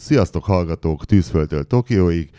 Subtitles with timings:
[0.00, 2.30] Sziasztok hallgatók Tűzföldtől Tokióig.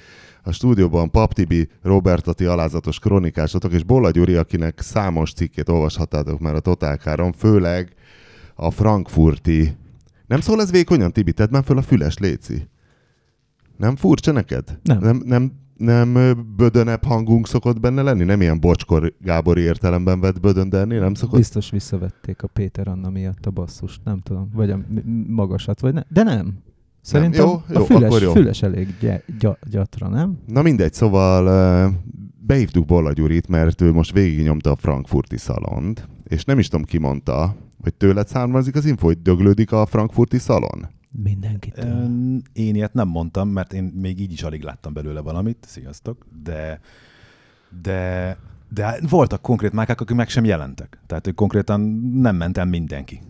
[0.44, 6.39] A stúdióban Pap Tibi, Robert Ati alázatos kronikásotok, és Bolla Gyuri, akinek számos cikkét olvashattátok
[6.39, 7.94] már a Totálkáron, főleg
[8.55, 9.76] a frankfurti...
[10.28, 11.32] Nem szól ez vékonyan, Tibi?
[11.32, 12.68] Tedd már föl a füles, Léci.
[13.78, 14.80] Nem furcsa neked?
[14.84, 15.00] Nem.
[15.00, 16.14] Nem, nem, nem
[16.55, 18.23] bödönebb hangunk szokott benne lenni?
[18.23, 20.96] Nem ilyen bocskor Gábori értelemben vett bödöndelni?
[20.96, 21.38] Nem szokott?
[21.38, 24.80] Biztos visszavették a Péter Anna miatt a basszust, nem tudom, vagy a
[25.28, 26.70] magasat, vagy ne, de nem.
[27.02, 28.31] Szerintem Jó, jó, a füles, akkor jó.
[28.31, 30.37] füles elég gy- gy- gyatra, nem?
[30.46, 31.93] Na mindegy, szóval
[32.39, 36.97] behívtuk Bolla Gyurit, mert ő most végignyomta a frankfurti szalont, és nem is tudom ki
[36.97, 40.87] mondta, hogy tőled származik az info, hogy döglődik a frankfurti szalon.
[41.23, 41.77] Mindenkit.
[42.53, 46.79] Én ilyet nem mondtam, mert én még így is alig láttam belőle valamit, sziasztok, de,
[47.81, 48.37] de,
[48.70, 50.99] de voltak konkrét márkák, akik meg sem jelentek.
[51.07, 51.81] Tehát hogy konkrétan
[52.13, 53.21] nem ment el mindenki.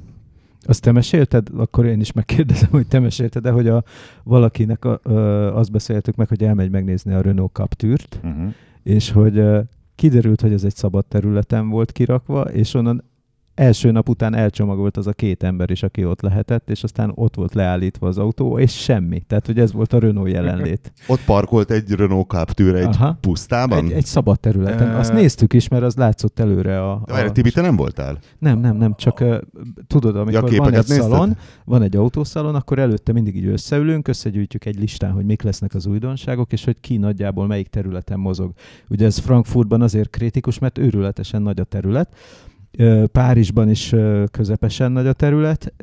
[0.64, 1.48] Azt te mesélted?
[1.58, 3.84] Akkor én is megkérdezem, hogy te mesélted de hogy a,
[4.24, 5.14] valakinek a, ö,
[5.54, 8.54] azt beszéltük meg, hogy elmegy megnézni a Renault Capture-t, Uh-huh.
[8.84, 9.60] és hogy ö,
[9.96, 13.04] kiderült, hogy ez egy szabad területen volt kirakva, és onnan
[13.56, 17.36] első nap után elcsomagolt az a két ember is, aki ott lehetett, és aztán ott
[17.36, 19.20] volt leállítva az autó, és semmi.
[19.20, 20.92] Tehát, hogy ez volt a Renault jelenlét.
[21.08, 23.18] Ott parkolt egy Renault Captur egy Aha.
[23.22, 23.86] pusztában?
[23.86, 24.96] Egy, egy szabad területen.
[24.96, 27.02] Azt néztük is, mert az látszott előre a...
[27.06, 27.32] De várj, a...
[27.32, 28.20] Tibi, te nem voltál?
[28.40, 29.38] Nem, nem, nem, csak uh,
[29.88, 30.98] tudod, amikor van egy nézted?
[30.98, 35.74] szalon, van egy autószalon, akkor előtte mindig így összeülünk, összegyűjtjük egy listán, hogy mik lesznek
[35.74, 38.54] az újdonságok, és hogy ki nagyjából melyik területen mozog.
[38.90, 42.16] Ugye ez Frankfurtban azért kritikus, mert őrületesen nagy a terület,
[43.12, 43.96] Párizsban is
[44.32, 45.74] közepesen nagy a terület,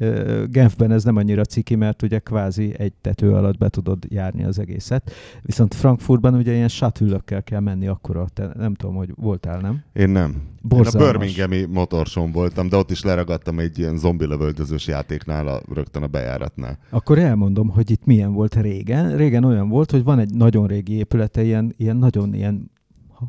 [0.51, 4.59] Genfben ez nem annyira ciki, mert ugye kvázi egy tető alatt be tudod járni az
[4.59, 5.13] egészet.
[5.43, 9.83] Viszont Frankfurtban ugye ilyen shuttle kell menni akkora, te nem tudom, hogy voltál, nem?
[9.93, 10.43] Én nem.
[10.63, 10.95] Borzalmas.
[10.95, 15.63] Én a Birminghami motorson voltam, de ott is leragadtam egy ilyen zombi lövöldözős játéknál, a,
[15.75, 16.79] rögtön a bejáratnál.
[16.91, 19.17] Akkor elmondom, hogy itt milyen volt régen.
[19.17, 22.71] Régen olyan volt, hogy van egy nagyon régi épülete, ilyen, ilyen nagyon ilyen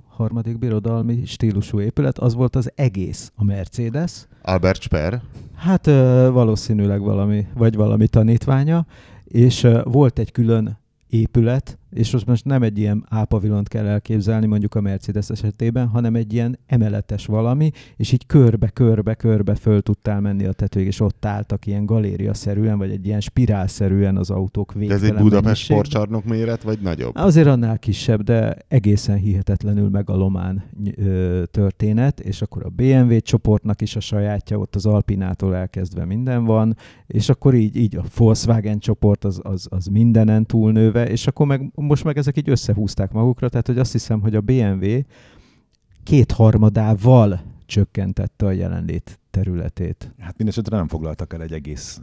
[0.07, 4.27] harmadik birodalmi stílusú épület, az volt az egész a Mercedes.
[4.41, 5.21] Albert Sper,
[5.59, 5.85] Hát
[6.31, 8.85] valószínűleg valami, vagy valami tanítványa,
[9.23, 14.75] és volt egy külön épület, és most, most nem egy ilyen ápavilont kell elképzelni mondjuk
[14.75, 20.51] a Mercedes esetében, hanem egy ilyen emeletes valami, és így körbe-körbe-körbe föl tudtál menni a
[20.51, 25.09] tetőig, és ott álltak ilyen galéria-szerűen, vagy egy ilyen spirálszerűen az autók de végtelen ez
[25.09, 27.15] egy Budapest sportcsarnok méret, vagy nagyobb?
[27.15, 30.63] Azért annál kisebb, de egészen hihetetlenül megalomán
[30.95, 36.43] ö, történet, és akkor a BMW csoportnak is a sajátja, ott az Alpinától elkezdve minden
[36.45, 36.75] van,
[37.07, 41.71] és akkor így, így a Volkswagen csoport az, az, az mindenen túlnőve, és akkor meg,
[41.81, 44.99] most meg ezek így összehúzták magukra, tehát hogy azt hiszem, hogy a BMW
[46.03, 50.13] kétharmadával csökkentette a jelenlét területét.
[50.19, 52.01] Hát mindesetre nem foglaltak el egy egész,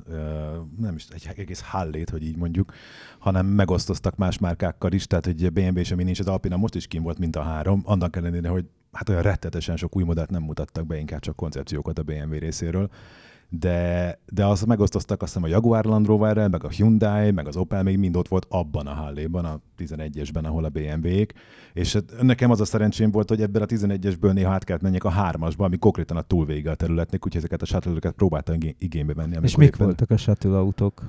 [0.79, 2.73] nem is egy egész hallét, hogy így mondjuk,
[3.19, 6.75] hanem megosztoztak más márkákkal is, tehát hogy BMW és a Mini és az Alpina most
[6.75, 10.31] is kim volt, mint a három, annak ellenére, hogy hát olyan rettetesen sok új modellt
[10.31, 12.91] nem mutattak be, inkább csak koncepciókat a BMW részéről.
[13.49, 17.57] De, de azt megosztoztak azt hiszem a Jaguar Land Roverrel, meg a Hyundai, meg az
[17.57, 21.33] Opel még mind ott volt abban a Halléban, a 11-esben, ahol a BMW-k.
[21.73, 25.05] És hát nekem az a szerencsém volt, hogy ebben a 11-esből néha át kellett menjek
[25.05, 29.15] a 3-asba, ami konkrétan a túlvége a területnek, úgyhogy ezeket a shuttle próbáltam igé- igénybe
[29.15, 29.37] venni.
[29.43, 31.03] És mik éppen- voltak a shuttle autók?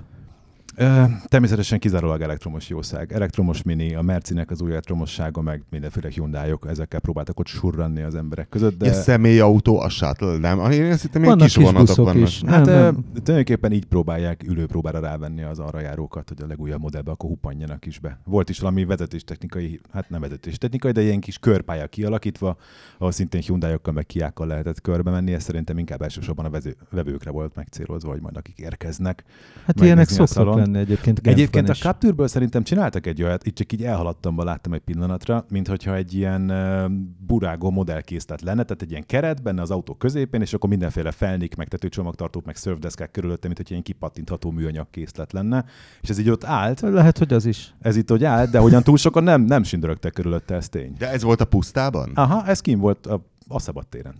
[1.26, 3.12] Természetesen kizárólag elektromos jószág.
[3.14, 8.16] Elektromos mini, a Mercinek az új elektromossága, meg mindenféle hyundai ezekkel próbáltak ott surranni az
[8.16, 8.78] emberek között.
[8.78, 8.86] De...
[8.86, 10.72] Egy személyautó, a shuttle, nem?
[10.72, 12.16] Én azt hittem, ilyen kis kis vonatok vannak.
[12.16, 12.42] is.
[12.46, 17.12] Hát Nem, nem, tulajdonképpen így próbálják ülőpróbára rávenni az arra járókat, hogy a legújabb modellbe
[17.12, 18.20] akkor huppanjanak is be.
[18.24, 22.58] Volt is valami vezetéstechnikai, hát nem vezetéstechnikai, de ilyen kis körpálya kialakítva,
[22.98, 26.60] ahol szintén Hyundai-okkal meg Kiákkal lehetett körbe menni, ez szerintem inkább elsősorban a
[26.90, 29.24] vevőkre volt megcélozva, hogy majd akik érkeznek.
[29.66, 31.22] Hát ilyenek szoktak lenni egyébként.
[31.22, 31.80] Genfben Egyébként a is.
[31.80, 36.14] Capture-ből szerintem csináltak egy olyat, itt csak így elhaladtam, láttam egy pillanatra, mint hogyha egy
[36.14, 36.92] ilyen uh,
[37.28, 41.56] burágó modellkészlet lenne, tehát egy ilyen keret benne az autó középén, és akkor mindenféle felnik,
[41.56, 45.66] meg tetőcsomagtartók, meg szörfdeszkák körülötte, mint hogyha ilyen kipattintható műanyag készlet lenne.
[46.02, 47.74] És ez így ott állt, Lehet, hogy az is.
[47.80, 50.94] ez itt hogy állt, de hogyan túl sokan nem, nem sindörögtek körülötte, ez tény.
[50.98, 52.12] De ez volt a pusztában?
[52.14, 54.16] Aha, ez kim volt a, a szabadtéren.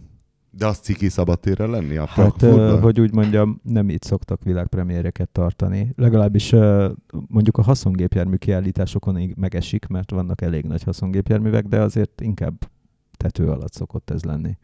[0.58, 5.30] De az ciki szabadtérre lenni a Hát, ö, hogy úgy mondjam, nem így szoktak világpremiéreket
[5.30, 5.94] tartani.
[5.96, 6.92] Legalábbis ö,
[7.28, 12.70] mondjuk a haszongépjármű kiállításokon így megesik, mert vannak elég nagy haszongépjárművek, de azért inkább
[13.18, 14.58] tető alatt szokott ez lenni.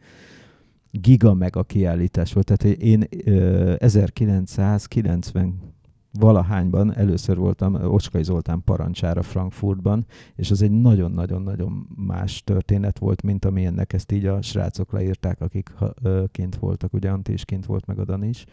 [0.90, 2.52] Giga meg a kiállítás volt.
[2.52, 5.73] Tehát én ö, 1990
[6.18, 13.44] valahányban először voltam Ocskai Zoltán parancsára Frankfurtban, és az egy nagyon-nagyon-nagyon más történet volt, mint
[13.44, 17.66] amilyennek ezt így a srácok leírták, akik ha- ö, kint voltak, ugye Antti is kint
[17.66, 18.44] volt, meg a Dani is.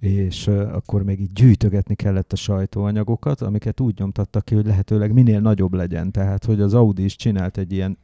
[0.00, 5.12] és uh, akkor még így gyűjtögetni kellett a sajtóanyagokat, amiket úgy nyomtattak ki, hogy lehetőleg
[5.12, 6.12] minél nagyobb legyen.
[6.12, 7.98] Tehát, hogy az Audi is csinált egy ilyen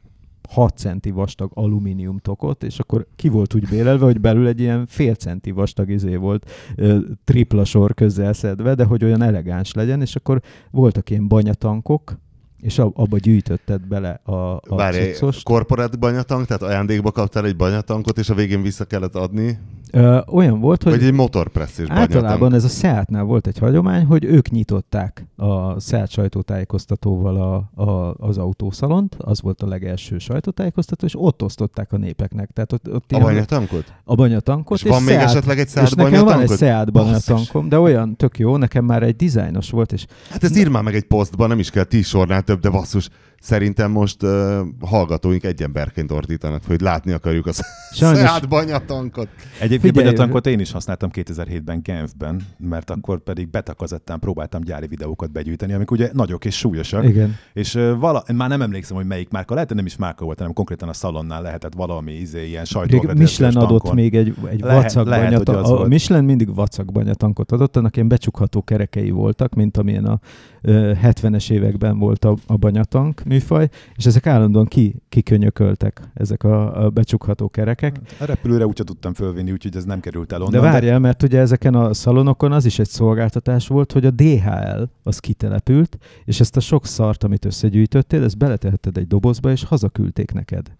[0.49, 4.85] 6 centi vastag alumínium tokot, és akkor ki volt úgy bélelve, hogy belül egy ilyen
[4.85, 10.01] fél centi vastag izé volt ö, tripla sor közel szedve, de hogy olyan elegáns legyen,
[10.01, 10.41] és akkor
[10.71, 12.17] voltak ilyen banyatankok,
[12.63, 15.43] és abba gyűjtötted bele a, a Várj, cuccost.
[15.43, 19.57] korporát banyatank, tehát ajándékba kaptál egy banyatankot, és a végén vissza kellett adni?
[19.91, 22.53] Ö, olyan volt, hogy Vagy egy motorpresszés általában banyatank?
[22.53, 27.35] ez a Seatnál volt egy hagyomány, hogy ők nyitották a Seat sajtótájékoztatóval
[27.75, 32.49] a, a, az autószalont, az volt a legelső sajtótájékoztató, és ott osztották a népeknek.
[32.53, 33.93] Tehát ott, ott A ilyen- banyatankot?
[34.03, 34.77] a banyatankot.
[34.77, 36.49] És van még Seat- esetleg egy és Seat nekem van egy?
[36.49, 40.69] Seat banyatankom, de olyan tök jó, nekem már egy dizájnos volt, és Hát ezt írd
[40.71, 43.09] már meg egy posztban, nem is kell tíz sornál több, de basszus,
[43.43, 47.51] szerintem most uh, hallgatóink egy emberként ordítanak, hogy látni akarjuk a
[47.93, 49.27] Sajnos- Seat banyatankot.
[49.59, 55.31] Egyébként Figyelj, banyatankot én is használtam 2007-ben Genfben, mert akkor pedig betakazettán próbáltam gyári videókat
[55.31, 57.03] begyűjteni, amik ugye nagyok és súlyosak.
[57.03, 57.35] igen.
[57.53, 60.37] És ö, vala, már nem emlékszem, hogy melyik márka, lehet, hogy nem is márka volt,
[60.37, 63.95] hanem konkrétan a szalonnál lehetett valami izé, ilyen Még sajtóvezetős Michelin adott tankon.
[63.95, 65.63] még egy, egy Lehet- vacak lehet, hogy banyata.
[65.63, 65.87] az A volt.
[65.89, 70.19] Michelin mindig vacak banyatankot adott, annak ilyen becsukható kerekei voltak, mint amilyen a
[70.61, 76.85] ö, 70-es években volt a, a banyatank műfaj, és ezek állandóan ki, kikönyököltek, ezek a,
[76.85, 77.99] a becsukható kerekek.
[78.19, 80.51] A repülőre úgyse tudtam fölvinni, úgyhogy ez nem került el onnan.
[80.51, 84.83] De várjál, mert ugye ezeken a szalonokon az is egy szolgáltatás volt, hogy a DHL
[85.03, 90.31] az kitelepült, és ezt a sok szart, amit összegyűjtöttél, ezt beletehetted egy dobozba, és hazaküldték
[90.31, 90.71] neked.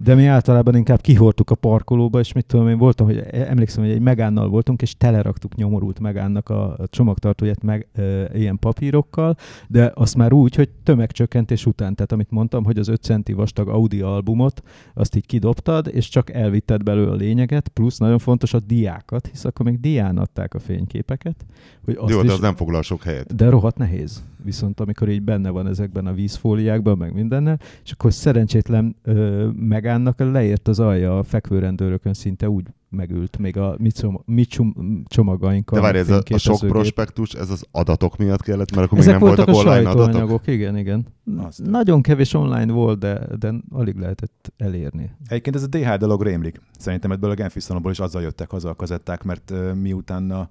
[0.00, 3.92] De mi általában inkább kihordtuk a parkolóba, és mit tudom én, voltam, hogy emlékszem, hogy
[3.92, 8.02] egy megánnal voltunk, és teleraktuk nyomorult megánnak a, csomagtartóját meg e,
[8.38, 9.36] ilyen papírokkal,
[9.68, 13.68] de azt már úgy, hogy tömegcsökkentés után, tehát amit mondtam, hogy az 5 centi vastag
[13.68, 14.62] Audi albumot,
[14.94, 19.44] azt így kidobtad, és csak elvitted belőle a lényeget, plusz nagyon fontos a diákat, hisz
[19.44, 21.44] akkor még dián adták a fényképeket.
[21.84, 23.36] Hogy azt Jó, is, de az nem foglal sok helyet.
[23.36, 24.22] de rohadt nehéz.
[24.48, 30.18] Viszont amikor így benne van ezekben a vízfóliákban, meg mindennel, és akkor szerencsétlen ö, megánnak
[30.18, 35.78] leért az alja a fekvőrendőrökön, szinte úgy megült, még a mi, csom- mi csum- csomagainkkal.
[35.78, 39.12] De várj, ez a, a sok prospektus, ez az adatok miatt kellett, mert akkor Ezek
[39.12, 40.04] még nem voltak voltak a online adatok.
[40.04, 41.06] sajtóanyagok, igen, igen.
[41.36, 41.66] Azt.
[41.66, 45.10] Nagyon kevés online volt, de, de alig lehetett elérni.
[45.26, 46.60] Egyébként ez a DH dolog rémlik.
[46.78, 50.48] Szerintem ebből a Genfi szalomból is azzal jöttek haza a kazetták, mert uh, miután a,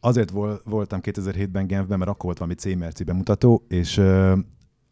[0.00, 4.00] azért vol, voltam 2007-ben Genfben, mert akkor volt valami C-merci bemutató, és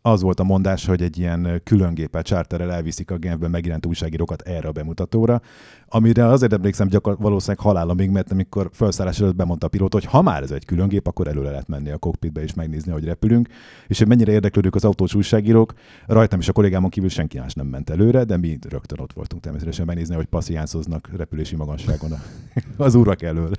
[0.07, 4.43] az volt a mondás, hogy egy ilyen külön géppel, charterrel elviszik a Genfben megjelent újságírókat
[4.43, 5.41] erre a bemutatóra,
[5.89, 10.23] amire azért emlékszem gyakor- valószínűleg halálomig, mert amikor felszállás előtt bemondta a pilóta, hogy ha
[10.23, 13.49] már ez egy külön gép, akkor előre lehet menni a kokpitbe és megnézni, hogy repülünk,
[13.87, 15.73] és hogy mennyire érdeklődők az autós újságírók,
[16.07, 19.43] rajtam és a kollégámon kívül senki más nem ment előre, de mi rögtön ott voltunk
[19.43, 22.11] természetesen megnézni, hogy passziánszoznak repülési magasságon
[22.77, 23.51] az urak elől.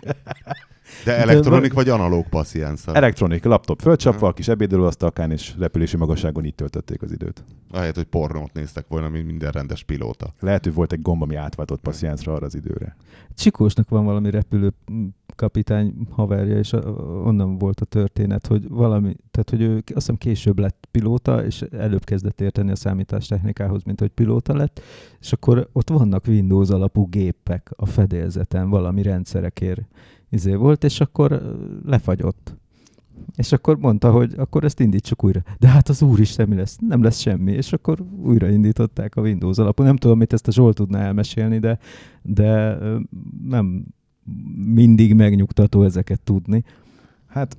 [1.06, 2.96] De elektronik vagy analóg passziánszal?
[2.96, 7.44] Elektronik, laptop fölcsapva, kis ebédlőasztalkán és repülési magasságon így töltötték az időt.
[7.72, 10.34] Ahelyett, hogy pornót néztek volna, mint minden rendes pilóta.
[10.40, 12.96] Lehet, hogy volt egy gomb, ami átváltott passziánszra arra az időre.
[13.36, 14.74] Csikósnak van valami repülő
[15.36, 16.74] kapitány haverja, és
[17.24, 21.62] onnan volt a történet, hogy valami, tehát hogy ő azt hiszem később lett pilóta, és
[21.62, 24.82] előbb kezdett érteni a számítástechnikához, mint hogy pilóta lett,
[25.20, 29.82] és akkor ott vannak Windows alapú gépek a fedélzeten, valami rendszerekért
[30.30, 32.56] izé volt, és akkor lefagyott.
[33.36, 35.42] És akkor mondta, hogy akkor ezt indítsuk újra.
[35.60, 36.78] De hát az úristen, mi lesz?
[36.88, 37.52] Nem lesz semmi.
[37.52, 39.84] És akkor újraindították a Windows alapú.
[39.84, 41.80] Nem tudom, mit ezt a Zsolt tudná elmesélni, de,
[42.22, 42.78] de
[43.44, 43.86] nem
[44.56, 46.64] mindig megnyugtató ezeket tudni.
[47.28, 47.58] Hát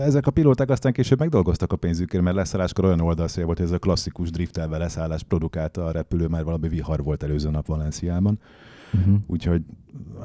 [0.00, 3.72] ezek a pilóták aztán később megdolgoztak a pénzükért, mert leszálláskor olyan oldalszél volt, hogy ez
[3.72, 8.38] a klasszikus driftelve leszállás produkálta a repülő, mert valami vihar volt előző nap Valenciában.
[8.94, 9.14] Uh-huh.
[9.26, 9.62] Úgyhogy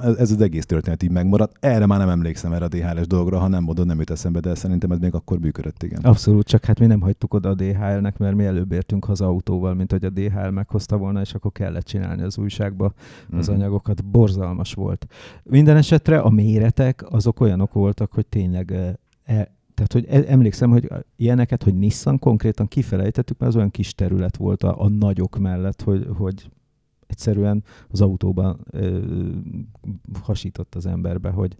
[0.03, 1.55] ez, az egész történet így megmaradt.
[1.59, 4.55] Erre már nem emlékszem erre a DHL-es dologra, ha nem mondod, nem jut eszembe, de
[4.55, 6.01] szerintem ez még akkor működött, igen.
[6.03, 9.73] Abszolút, csak hát mi nem hagytuk oda a DHL-nek, mert mi előbb értünk haza autóval,
[9.73, 12.93] mint hogy a DHL meghozta volna, és akkor kellett csinálni az újságba
[13.37, 13.55] az Mhm.
[13.55, 14.05] anyagokat.
[14.05, 15.07] Borzalmas volt.
[15.43, 18.93] Minden esetre a méretek azok olyanok voltak, hogy tényleg eh,
[19.39, 23.93] e, tehát, hogy e- emlékszem, hogy ilyeneket, hogy Nissan konkrétan kifelejtettük, mert az olyan kis
[23.95, 26.49] terület volt a, a nagyok mellett, hogy, hogy
[27.07, 28.99] egyszerűen az autóban ö,
[30.21, 31.55] hasított az emberbe, hogy,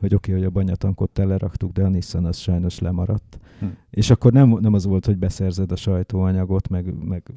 [0.00, 3.38] hogy oké, okay, hogy a banyatankot teleraktuk, de a Nissan az sajnos lemaradt.
[3.58, 3.66] Hm.
[3.90, 7.34] És akkor nem, nem az volt, hogy beszerzed a sajtóanyagot, meg, meg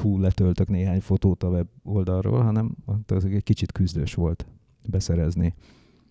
[0.00, 2.74] hú, letöltök néhány fotót a web oldalról, hanem
[3.06, 4.46] az egy kicsit küzdős volt
[4.88, 5.54] beszerezni.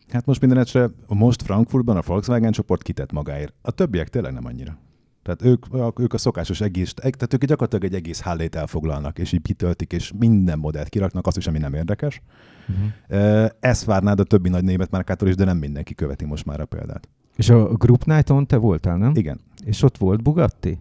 [0.07, 3.53] Hát most minden esetre most Frankfurtban a Volkswagen csoport kitett magáért.
[3.61, 4.77] A többiek tényleg nem annyira.
[5.23, 5.65] Tehát ők,
[5.99, 10.11] ők a szokásos egész, tehát ők gyakorlatilag egy egész hálét elfoglalnak, és így kitöltik, és
[10.19, 12.21] minden modellt kiraknak, azt is, ami nem érdekes.
[12.67, 13.49] Uh-huh.
[13.59, 16.65] Ezt várnád a többi nagy német márkától is, de nem mindenki követi most már a
[16.65, 17.09] példát.
[17.35, 19.15] És a Group Night-on te voltál, nem?
[19.15, 19.39] Igen.
[19.65, 20.79] És ott volt Bugatti?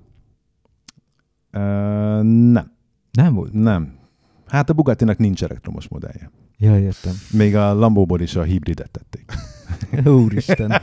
[1.52, 1.60] Uh,
[2.22, 2.72] nem.
[3.10, 3.52] Nem volt?
[3.52, 3.98] Nem.
[4.46, 6.30] Hát a Bugattinak nincs elektromos modellje.
[6.58, 7.12] Ja, értem.
[7.32, 9.32] Még a Lambo-ból is a hibridet tették.
[10.04, 10.82] Úristen.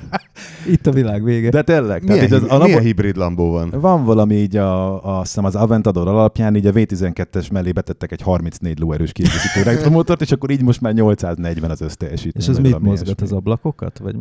[0.68, 1.50] Itt a világ vége.
[1.50, 2.04] De tényleg.
[2.04, 3.70] Milyen, tehát így az, a milyen Lambo, hibrid Lambó van?
[3.70, 8.12] van valami így a, a, azt hiszem az Aventador alapján, így a V12-es mellé betettek
[8.12, 12.44] egy 34 lóerős kiegészítő elektromotort, és akkor így most már 840 az összteljesítmény.
[12.44, 13.98] És az vagy mit mozgat, az ablakokat?
[13.98, 14.16] Vagy...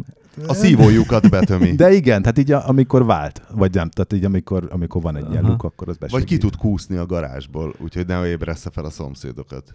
[0.46, 1.70] A szívójukat betömi.
[1.72, 5.30] De igen, tehát így a, amikor vált, vagy nem, tehát így amikor, amikor van egy
[5.30, 6.28] ilyen luk, akkor az Vagy besegít.
[6.28, 9.74] ki tud kúszni a garázsból, úgyhogy ne ébressze fel a szomszédokat.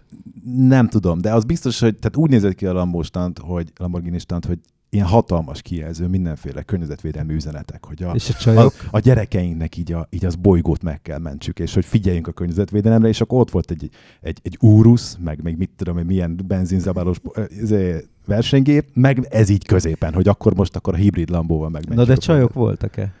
[0.56, 4.18] Nem tudom, de az biztos, hogy tehát úgy nézett ki a Lambo stand, hogy Lamborghini
[4.18, 4.58] stand, hogy
[4.92, 8.72] ilyen hatalmas kijelző, mindenféle környezetvédelmi üzenetek, hogy a, És a a, csajok?
[8.90, 13.08] a gyerekeinknek így, a, így az bolygót meg kell mentsük, és hogy figyeljünk a környezetvédelemre,
[13.08, 17.20] és akkor ott volt egy, egy, egy Urus, meg még mit tudom, hogy milyen benzinzabálós
[17.62, 22.08] izé, versenygép, meg ez így középen, hogy akkor most akkor a hibrid Lambóval megmentjük.
[22.08, 23.12] Na de csajok voltak-e?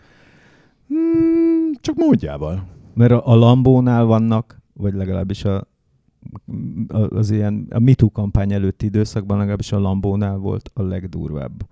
[0.88, 2.66] Hmm, csak módjával.
[2.94, 5.66] Mert a, a Lambónál vannak, vagy legalábbis a,
[7.08, 11.66] az ilyen, a MeToo kampány előtti időszakban legalábbis a Lambónál volt a legdurvább.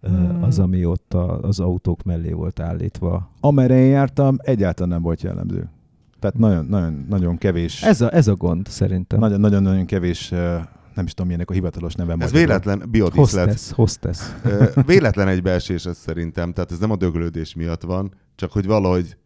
[0.00, 0.42] Hmm.
[0.42, 3.30] Az, ami ott a, az autók mellé volt állítva.
[3.40, 5.70] Amerre én jártam, egyáltalán nem volt jellemző.
[6.18, 7.82] Tehát nagyon, nagyon, nagyon kevés.
[7.82, 9.18] Ez a, ez a gond szerintem.
[9.18, 10.28] Nagyon, nagyon, nagyon kevés,
[10.94, 12.16] nem is tudom, milyenek a hivatalos neve.
[12.18, 13.46] Ez véletlen biodiszlet.
[13.46, 14.18] Hostess, hostess.
[14.86, 19.16] Véletlen egybeesés ez szerintem, tehát ez nem a döglődés miatt van, csak hogy valahogy,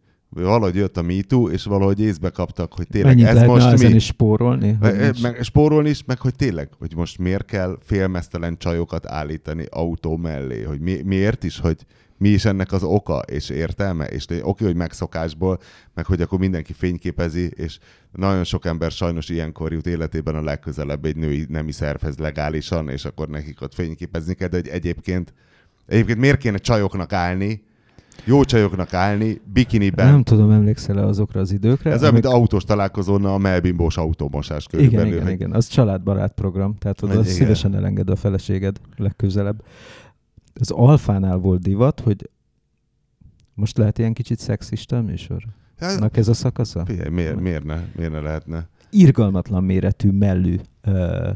[0.43, 3.95] valahogy jött a MeToo, és valahogy észbe kaptak, hogy tényleg Mennyit ez most mi?
[3.95, 4.77] is spórolni?
[4.79, 10.17] Meg, meg spórolni is, meg hogy tényleg, hogy most miért kell félmeztelen csajokat állítani autó
[10.17, 11.85] mellé, hogy mi, miért is, hogy
[12.17, 15.59] mi is ennek az oka és értelme, és oké, hogy megszokásból,
[15.93, 17.77] meg hogy akkor mindenki fényképezi, és
[18.11, 23.05] nagyon sok ember sajnos ilyenkor jut életében a legközelebb egy női nemi szervhez legálisan, és
[23.05, 25.33] akkor nekik ott fényképezni kell, de hogy egyébként,
[25.87, 27.63] egyébként miért kéne csajoknak állni,
[28.25, 31.91] jó csajoknak állni, bikiniben, Nem tudom, emlékszel-e azokra az időkre?
[31.91, 35.11] ez olyan, mint autós találkozón a melbimbós automosás Igen, körülbelül.
[35.13, 35.51] igen, hogy- igen.
[35.51, 37.23] Az családbarát program, tehát oda Igen.
[37.25, 39.63] szívesen elenged a feleséged legközelebb.
[40.59, 42.29] Az alfánál volt divat, hogy
[43.53, 45.43] most lehet ilyen kicsit szexista műsor?
[45.79, 46.85] Hát, ez a szakasza?
[46.85, 48.67] Figyelj, miért, miért, ne, miért ne lehetne?
[48.89, 51.29] Irgalmatlan méretű mellű ö,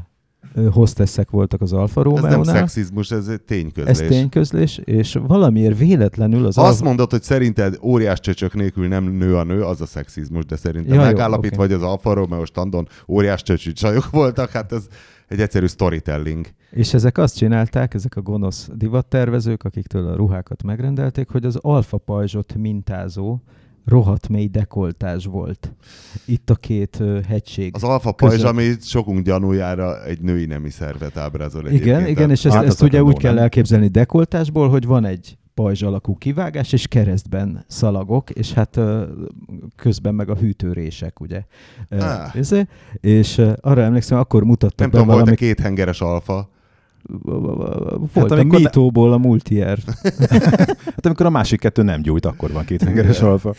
[0.72, 4.00] hostessek voltak az Alfa Ez nem szexizmus, ez tényközlés.
[4.00, 6.84] Ez tényközlés, és valamiért véletlenül az Ha azt Alfa...
[6.84, 10.93] mondod, hogy szerinted óriás csöcsök nélkül nem nő a nő, az a szexizmus, de szerintem
[10.93, 11.74] Ja, jó, megállapítva, oké.
[11.74, 14.88] hogy az Alfa Romeo standon óriás csöcsű csajok voltak, hát ez
[15.27, 16.48] egy egyszerű storytelling.
[16.72, 21.98] És ezek azt csinálták, ezek a gonosz divattervezők, akiktől a ruhákat megrendelték, hogy az alfa
[21.98, 23.39] pajzsot mintázó
[23.89, 25.74] rohadt mély dekoltás volt.
[26.25, 27.75] Itt a két hegység.
[27.75, 32.08] Az alfa pajzs, ami sokunk gyanújára egy női nemi szervet ábrázol igen, egyébként.
[32.08, 36.17] igen, és ezt, Hát ezt ugye úgy kell elképzelni dekoltásból, hogy van egy pajzs alakú
[36.17, 38.79] kivágás, és keresztben szalagok, és hát
[39.75, 41.43] közben meg a hűtőrések, ugye.
[41.89, 42.36] Ah.
[43.00, 45.36] És arra emlékszem, akkor mutattak Nem be tudom, valami...
[45.36, 46.50] két hengeres alfa?
[47.03, 49.79] Volt Hát a amikor ne- Mitóból a multier.
[50.86, 53.53] Hát amikor a másik kettő nem gyújt, akkor van két hengeres alfa.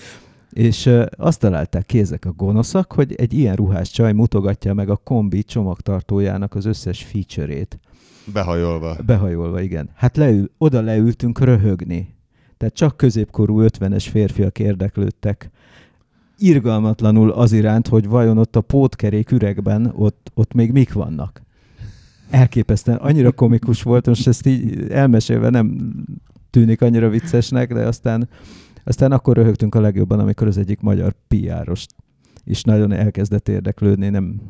[0.50, 4.97] És azt találták ki ezek a gonoszak, hogy egy ilyen ruhás csaj mutogatja meg a
[4.97, 7.78] kombi csomagtartójának az összes feature-ét.
[8.32, 8.97] Behajolva.
[9.06, 9.90] Behajolva, igen.
[9.94, 12.14] Hát leül, oda leültünk röhögni.
[12.56, 15.50] Tehát csak középkorú 50-es férfiak érdeklődtek
[16.40, 21.42] irgalmatlanul az iránt, hogy vajon ott a pótkerék üregben ott, ott még mik vannak.
[22.30, 25.94] Elképesztően, annyira komikus volt, most ezt így elmesélve nem
[26.50, 28.28] tűnik annyira viccesnek, de aztán,
[28.84, 31.87] aztán akkor röhögtünk a legjobban, amikor az egyik magyar PR-os
[32.44, 34.40] is nagyon elkezdett érdeklődni, nem,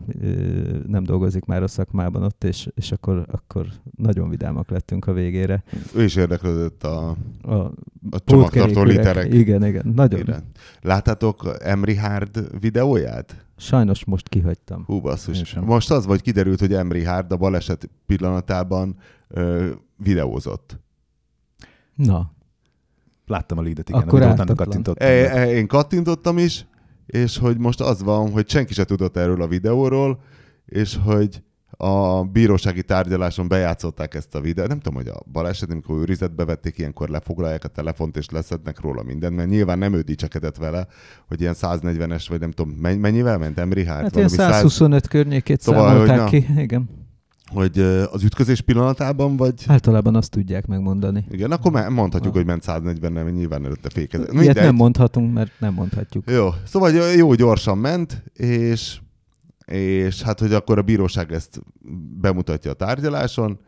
[0.87, 5.62] nem dolgozik már a szakmában ott, és, és akkor, akkor nagyon vidámak lettünk a végére.
[5.94, 7.72] Ő is érdeklődött a, A
[8.10, 9.34] a csomagtartó literek.
[9.34, 10.20] Igen, igen, nagyon.
[10.20, 10.44] iránt.
[10.80, 13.44] Láttátok Emri Hard videóját?
[13.61, 14.85] Sajnos most kihagytam.
[14.85, 15.55] Hú, basszus.
[15.55, 18.97] Most az vagy kiderült, hogy Emri Hard a baleset pillanatában
[19.29, 20.81] ö, videózott.
[21.95, 22.33] Na,
[23.31, 25.09] Láttam a leadet, igen, Akkor utána kattintottam.
[25.09, 26.67] E, e, én kattintottam is,
[27.07, 30.21] és hogy most az van, hogy senki se tudott erről a videóról,
[30.67, 31.43] és hogy
[31.82, 34.68] a bírósági tárgyaláson bejátszották ezt a videót.
[34.68, 39.02] Nem tudom, hogy a baleset, amikor őrizetbe vették, ilyenkor lefoglalják a telefont és leszednek róla
[39.02, 40.87] mindent, mert nyilván nem ő dicsekedett vele,
[41.28, 45.60] hogy ilyen 140-es, vagy nem tudom, menny- mennyivel ment Emri hát ilyen Valami 125 környékét
[45.60, 46.88] Szóval, számolták hogy ki, igen.
[47.46, 47.78] hogy
[48.12, 49.54] az ütközés pillanatában, vagy...
[49.66, 51.25] Általában azt tudják megmondani.
[51.30, 52.38] Igen, akkor me- mondhatjuk, Ah.
[52.38, 54.32] hogy ment 140 nem nyilván előtte fékezett.
[54.32, 56.30] Ilyet nem mondhatunk, mert nem mondhatjuk.
[56.30, 59.00] Jó, szóval jó gyorsan ment, és,
[59.71, 61.62] és hát, hogy akkor a bíróság ezt
[62.21, 63.61] bemutatja a tárgyaláson,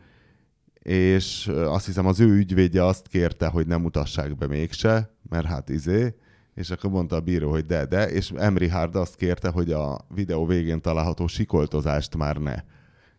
[0.81, 5.69] és azt hiszem az ő ügyvédje azt kérte, hogy nem mutassák be mégse, mert hát
[5.69, 6.15] izé,
[6.55, 10.05] és akkor mondta a bíró, hogy de, de, és Emri Hard azt kérte, hogy a
[10.13, 12.55] videó végén található sikoltozást már ne.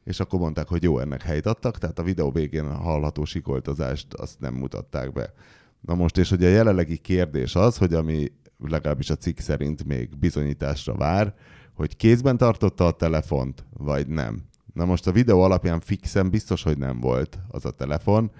[0.04, 4.40] És akkor mondták, hogy jó, ennek helyt adtak, tehát a videó végén hallható sikoltozást azt
[4.40, 5.32] nem mutatták be.
[5.80, 10.18] Na most, és ugye a jelenlegi kérdés az, hogy ami legalábbis a cikk szerint még
[10.18, 11.34] bizonyításra vár,
[11.74, 14.42] hogy kézben tartotta a telefont, vagy nem.
[14.74, 18.30] Na most a videó alapján fixen biztos, hogy nem volt az a telefon.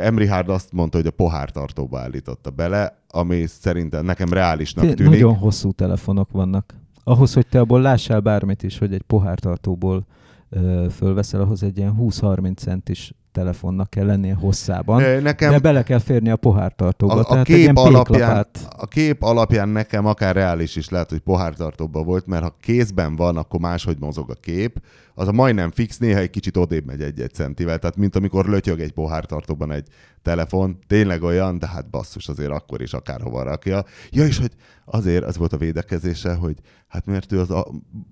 [0.00, 5.12] Emri Hard azt mondta, hogy a pohártartóba állította bele, ami szerintem nekem reálisnak Té- tűnik.
[5.12, 6.74] Nagyon hosszú telefonok vannak.
[7.04, 10.06] Ahhoz, hogy te abból lássál bármit is, hogy egy pohártartóból
[10.48, 15.22] ö, fölveszel, ahhoz egy ilyen 20-30 centis telefonnak kell lennie hosszában.
[15.22, 17.14] Nekem De bele kell férni a pohártartóba.
[17.14, 22.04] a, a, tehát kép alapján, a kép alapján nekem akár reális is lehet, hogy pohártartóban
[22.04, 24.80] volt, mert ha kézben van, akkor máshogy mozog a kép.
[25.14, 27.78] Az a majdnem fix, néha egy kicsit odébb megy egy-egy centivel.
[27.78, 29.86] Tehát mint amikor lötyög egy pohártartóban egy
[30.22, 30.78] telefon.
[30.86, 33.84] Tényleg olyan, de hát basszus azért akkor is akárhova rakja.
[34.10, 34.52] Ja, és hogy
[34.84, 36.56] azért az volt a védekezése, hogy
[36.88, 37.66] hát mert ő az a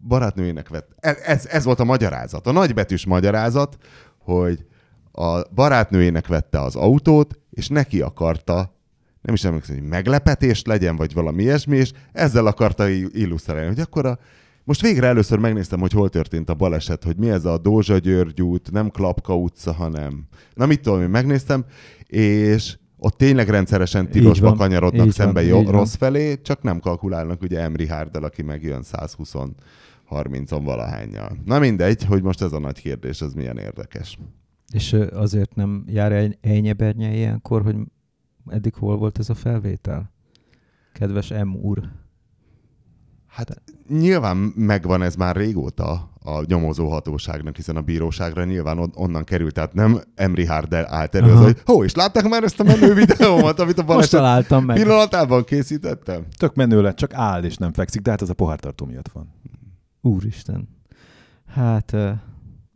[0.09, 0.89] barátnőjének vett.
[1.01, 2.47] Ez, ez, ez volt a magyarázat.
[2.47, 3.77] A nagybetűs magyarázat,
[4.19, 4.65] hogy
[5.17, 8.73] a barátnőjének vette az autót, és neki akarta
[9.23, 14.07] nem is emlékszem, hogy meglepetés legyen, vagy valami ilyesmi, és ezzel akarta illusztrálni, hogy akkor
[14.07, 14.19] a
[14.65, 18.43] most végre először megnéztem, hogy hol történt a baleset, hogy mi ez a Dózsa György
[18.43, 20.25] út, nem Klapka utca, hanem...
[20.55, 21.65] Na mit tudom, én megnéztem,
[22.07, 25.73] és ott tényleg rendszeresen tilosba van, kanyarodnak szembe van, jó, így van.
[25.73, 29.33] rossz felé, csak nem kalkulálnak ugye Emri Hárdel, aki megjön 120
[30.11, 31.37] 30-on valahányjal.
[31.45, 34.19] Na mindegy, hogy most ez a nagy kérdés, ez milyen érdekes.
[34.75, 37.77] És azért nem jár egy ennyebernyel ilyenkor, hogy
[38.49, 40.13] eddig hol volt ez a felvétel?
[40.93, 41.83] Kedves M úr.
[43.27, 49.25] Hát nyilván megvan ez már régóta a nyomozó hatóságnak, hiszen a bíróságra nyilván on- onnan
[49.25, 52.65] került, tehát nem Emri Hardel állt elő, az, hogy hó, és látták már ezt a
[52.65, 54.77] menő videómat, amit a baleset találtam meg.
[54.77, 56.27] pillanatában készítettem?
[56.37, 59.33] Tök menő lett, csak áll és nem fekszik, de hát ez a pohártartó miatt van.
[60.01, 60.69] Úristen.
[61.47, 62.11] Hát, ö,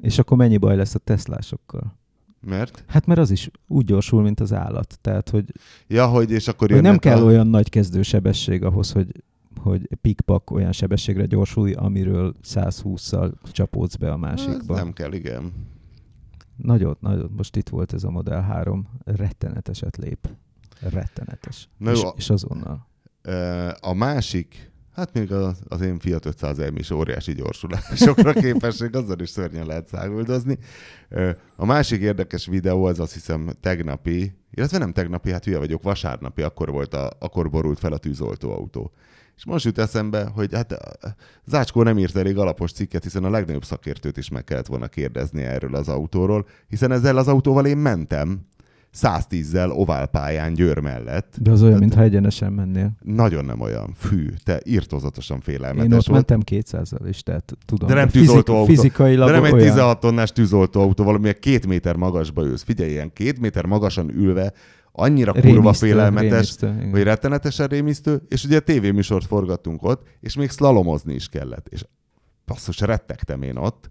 [0.00, 1.96] és akkor mennyi baj lesz a teszlásokkal?
[2.40, 2.84] Mert?
[2.86, 4.98] Hát mert az is úgy gyorsul, mint az állat.
[5.00, 5.44] Tehát, hogy,
[5.86, 7.24] Ja, hogy és akkor hogy nem kell a...
[7.24, 9.22] olyan nagy kezdősebesség ahhoz, hogy
[9.56, 14.74] hogy pikpak olyan sebességre gyorsulj, amiről 120-szal csapódsz be a Ez másikba.
[14.74, 15.52] nem kell, igen.
[16.56, 17.30] Nagyon, nagyon.
[17.36, 20.28] Most itt volt ez a Model 3, retteneteset lép.
[20.80, 21.68] Rettenetes.
[21.76, 22.08] Na és, jó.
[22.16, 22.86] és azonnal.
[23.22, 28.96] Ö, A másik, hát még az, az én Fiat 500 m is óriási gyorsulásokra képesség,
[28.96, 30.58] azzal is szörnyen lehet száguldozni.
[31.56, 36.42] A másik érdekes videó az azt hiszem tegnapi, illetve nem tegnapi, hát hülye vagyok, vasárnapi,
[36.42, 38.92] akkor volt a, akkor borult fel a tűzoltóautó.
[39.36, 40.74] És most jut eszembe, hogy hát
[41.46, 45.42] Zácskó nem írt elég alapos cikket, hiszen a legnagyobb szakértőt is meg kellett volna kérdezni
[45.42, 48.46] erről az autóról, hiszen ezzel az autóval én mentem
[48.96, 51.34] 110-zel oválpályán Győr mellett.
[51.40, 52.90] De az olyan, Tehát- mintha egyenesen mennél.
[53.02, 53.92] Nagyon nem olyan.
[53.96, 56.28] Fű, te írtozatosan Én félelmetes ott volt.
[56.28, 57.88] mentem 200-zal is, tehát tudom.
[57.88, 58.64] De nem fizik- tűzoltóautó.
[58.74, 59.66] Fizikailag De nem egy olyan.
[59.66, 62.62] 16 tonnás tűzoltóautó, valami két méter magasba ősz.
[62.62, 64.52] Figyelj, ilyen két méter magasan ülve,
[64.92, 66.90] annyira kurva Rémisztő, félelmetes, rémisztő, igen.
[66.90, 71.66] hogy rettenetesen rémisztő, és ugye tévéműsort forgattunk ott, és még szlalomozni is kellett.
[71.68, 71.84] És
[72.46, 73.90] basszus, rettegtem én ott.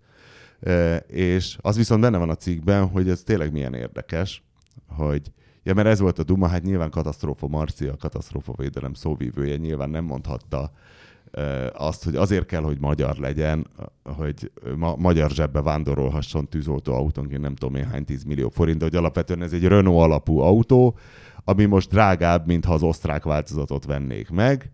[1.08, 4.44] És az viszont benne van a cikkben, hogy ez tényleg milyen érdekes,
[4.88, 5.32] hogy
[5.64, 9.90] Ja, mert ez volt a Duma, hát nyilván katasztrófa Marci, a katasztrófa védelem szóvívője nyilván
[9.90, 10.72] nem mondhatta
[11.74, 13.68] azt, hogy azért kell, hogy magyar legyen,
[14.04, 18.86] hogy ma- magyar zsebbe vándorolhasson tűzoltó autónként nem tudom én hány 10 millió forint, de
[18.86, 20.98] hogy alapvetően ez egy Renault alapú autó,
[21.44, 24.72] ami most drágább, mintha az osztrák változatot vennék meg,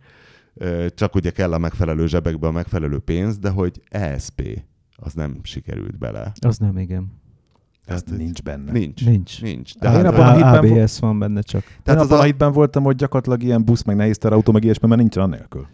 [0.95, 4.63] csak ugye kell a megfelelő zsebekbe a megfelelő pénz, de hogy ESP,
[4.95, 6.31] az nem sikerült bele.
[6.39, 7.21] Az nem, igen.
[7.85, 8.71] Ez Tehát, nincs benne.
[8.71, 9.05] Nincs.
[9.05, 9.41] Nincs.
[9.41, 9.73] Nincs.
[9.79, 11.61] Hát én Tehát, abban a A- hitben ABS van benne csak.
[11.63, 14.51] Tehát Én az abban a a- hitben voltam, hogy gyakorlatilag ilyen busz, meg nehéz autó,
[14.51, 15.67] meg ilyesmi, mert nincsen annélkül.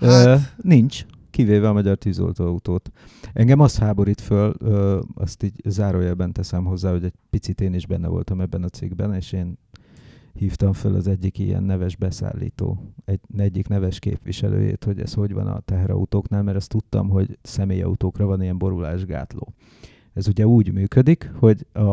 [0.00, 0.10] Hát...
[0.10, 2.90] Hát- Ö, nincs, kivéve a magyar tűzoltóautót.
[3.32, 7.86] Engem az háborít föl, ö, azt így zárójelben teszem hozzá, hogy egy picit én is
[7.86, 9.58] benne voltam ebben a cikkben, és én
[10.32, 15.46] hívtam föl az egyik ilyen neves beszállító, egy, egyik neves képviselőjét, hogy ez hogy van
[15.46, 19.52] a teherautóknál, mert azt tudtam, hogy személyautókra van ilyen borulásgátló.
[20.16, 21.90] Ez ugye úgy működik, hogy a,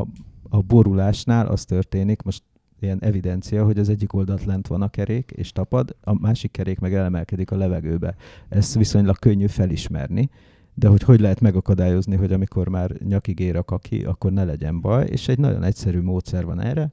[0.50, 2.44] a borulásnál az történik, most
[2.80, 6.80] ilyen evidencia, hogy az egyik oldalt lent van a kerék, és tapad, a másik kerék
[6.80, 8.16] meg elemelkedik a levegőbe.
[8.50, 10.30] Ezt viszonylag könnyű felismerni,
[10.74, 14.82] de hogy hogy lehet megakadályozni, hogy amikor már nyakig ér a kaki, akkor ne legyen
[14.82, 16.90] baj, és egy nagyon egyszerű módszer van erre.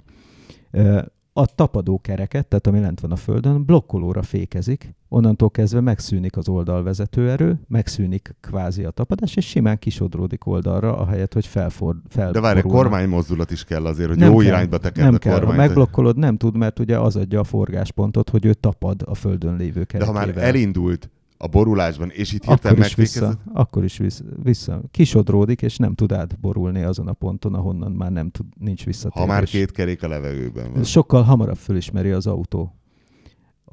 [1.40, 6.48] A tapadó kereket, tehát ami lent van a földön, blokkolóra fékezik, onnantól kezdve megszűnik az
[6.48, 12.30] oldalvezető erő, megszűnik kvázi a tapadás, és simán kisodródik oldalra, ahelyett, hogy felfor, fel.
[12.30, 15.18] De várj, a kormánymozdulat is kell azért, hogy nem jó kell, irányba tekerd nem a
[15.18, 15.32] kell.
[15.32, 15.56] kormányt.
[15.58, 19.56] Ha megblokkolod, nem tud, mert ugye az adja a forgáspontot, hogy ő tapad a földön
[19.56, 20.20] lévő De kerekével.
[20.20, 21.10] ha már elindult
[21.42, 24.82] a borulásban, és itt akkor hirtelen is, vissza, akkor is vissza, vissza.
[24.90, 29.28] Kisodródik, és nem tud átborulni azon a ponton, ahonnan már nem tud, nincs visszatérés.
[29.28, 30.84] ha már két kerék a levegőben van.
[30.84, 32.74] Sokkal hamarabb fölismeri az autó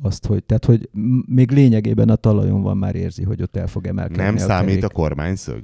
[0.01, 0.89] azt, hogy, tehát, hogy
[1.25, 4.67] még lényegében a talajon van, már érzi, hogy ott el fog emelkedni Nem a számít
[4.67, 4.83] kerék.
[4.83, 5.63] a kormányszög?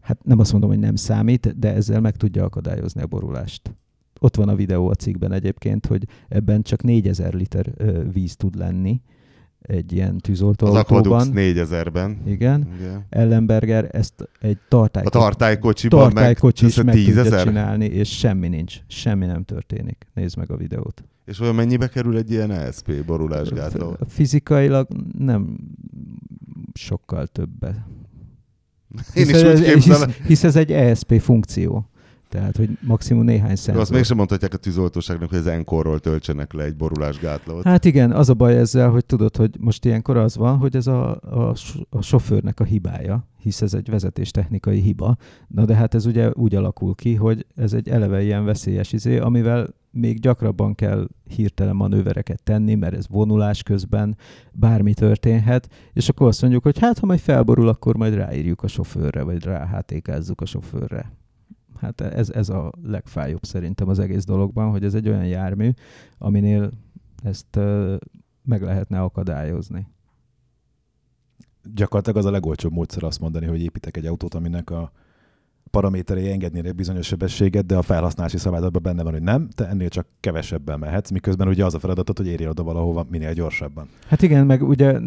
[0.00, 3.74] Hát nem azt mondom, hogy nem számít, de ezzel meg tudja akadályozni a borulást.
[4.20, 7.72] Ott van a videó a cikkben egyébként, hogy ebben csak 4000 liter
[8.12, 9.02] víz tud lenni
[9.62, 11.02] egy ilyen Az tűzoltóautóban.
[11.02, 12.20] Aquadux 4000-ben.
[12.26, 12.68] Igen.
[12.78, 13.06] Igen.
[13.08, 18.76] Ellenberger ezt egy tartály A tartálykocsiban tartálykocsi is meg tudja 10 csinálni, és semmi nincs.
[18.86, 20.06] Semmi nem történik.
[20.14, 21.04] Nézd meg a videót.
[21.24, 23.96] És olyan mennyibe kerül egy ilyen ESP borulásgátló?
[24.08, 25.58] Fizikailag nem
[26.74, 27.86] sokkal többe.
[29.14, 30.08] Én is ez, úgy képzelem.
[30.08, 31.90] hisz, hisz ez egy ESP funkció.
[32.32, 33.82] Tehát, hogy maximum néhány szenzor.
[33.82, 37.64] azt mégsem mondhatják a tűzoltóságnak, hogy az Enkorról töltsenek le egy borulásgátlót.
[37.64, 40.86] Hát igen, az a baj ezzel, hogy tudod, hogy most ilyenkor az van, hogy ez
[40.86, 41.54] a, a,
[41.90, 45.16] a sofőrnek a hibája, hisz ez egy vezetéstechnikai hiba.
[45.48, 49.18] Na de hát ez ugye úgy alakul ki, hogy ez egy eleve ilyen veszélyes izé,
[49.18, 54.16] amivel még gyakrabban kell hirtelen manővereket tenni, mert ez vonulás közben
[54.52, 58.68] bármi történhet, és akkor azt mondjuk, hogy hát ha majd felborul, akkor majd ráírjuk a
[58.68, 61.20] sofőrre, vagy ráhátékázzuk a sofőrre.
[61.82, 65.70] Hát ez, ez a legfájóbb szerintem az egész dologban, hogy ez egy olyan jármű,
[66.18, 66.70] aminél
[67.22, 67.58] ezt
[68.42, 69.86] meg lehetne akadályozni.
[71.74, 74.92] Gyakorlatilag az a legolcsóbb módszer azt mondani, hogy építek egy autót, aminek a
[75.72, 80.06] paraméterei engednének bizonyos sebességet, de a felhasználási szabályzatban benne van, hogy nem, te ennél csak
[80.20, 83.88] kevesebben mehetsz, miközben ugye az a feladatod, hogy érjél oda valahova minél gyorsabban.
[84.08, 85.00] Hát igen, meg ugye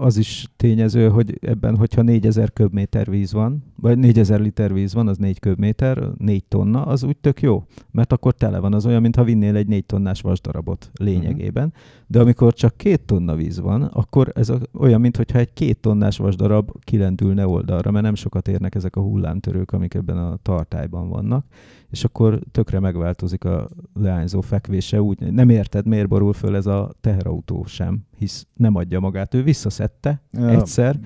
[0.00, 5.08] az is tényező, hogy ebben, hogyha 4000 köbméter víz van, vagy 4000 liter víz van,
[5.08, 9.00] az 4 köbméter, 4 tonna, az úgy tök jó, mert akkor tele van, az olyan,
[9.00, 11.72] mintha vinnél egy 4 tonnás vasdarabot lényegében,
[12.06, 16.16] de amikor csak 2 tonna víz van, akkor ez a, olyan, mintha egy 2 tonnás
[16.16, 21.46] vasdarab kilendülne oldalra, mert nem sokat érnek ezek a hullámtörők, amik ebben a tartályban vannak,
[21.90, 26.92] és akkor tökre megváltozik a leányzó fekvése, úgy nem érted, miért borul föl ez a
[27.00, 29.34] teherautó sem, hisz nem adja magát.
[29.34, 30.98] Ő visszaszedte egyszer,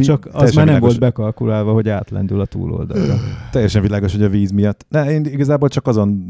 [0.00, 3.14] csak az már nem világos- volt bekalkulálva, hogy átlendül a túloldalra.
[3.50, 4.86] Teljesen világos, hogy a víz miatt.
[4.88, 6.24] Ne, én igazából csak azon,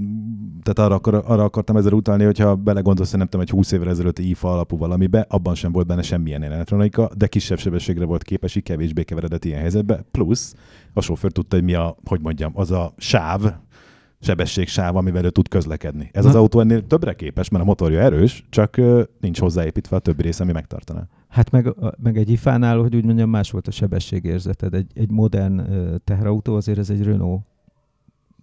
[0.64, 4.18] tehát arra, akar, arra akartam ezzel utalni, hogyha belegondolsz, nem tudom, egy 20 évvel ezelőtt
[4.18, 8.62] IFA alapú valamibe, abban sem volt benne semmilyen elektronika, de kisebb sebességre volt képes, így
[8.62, 10.04] kevésbé keveredett ilyen helyzetbe.
[10.10, 10.54] Plusz
[10.92, 13.52] a sofőr tudta, hogy mi a, hogy mondjam, az a sáv,
[14.20, 16.10] sebességsáv, amivel ő tud közlekedni.
[16.12, 16.30] Ez Na.
[16.30, 18.80] az autó ennél többre képes, mert a motorja erős, csak
[19.20, 21.08] nincs hozzáépítve a többi része, ami megtartaná.
[21.28, 24.74] Hát meg, meg egy ifánál, hogy úgy mondjam, más volt a sebességérzeted.
[24.74, 25.62] Egy, egy modern
[26.04, 27.42] teherautó, azért ez egy Renault.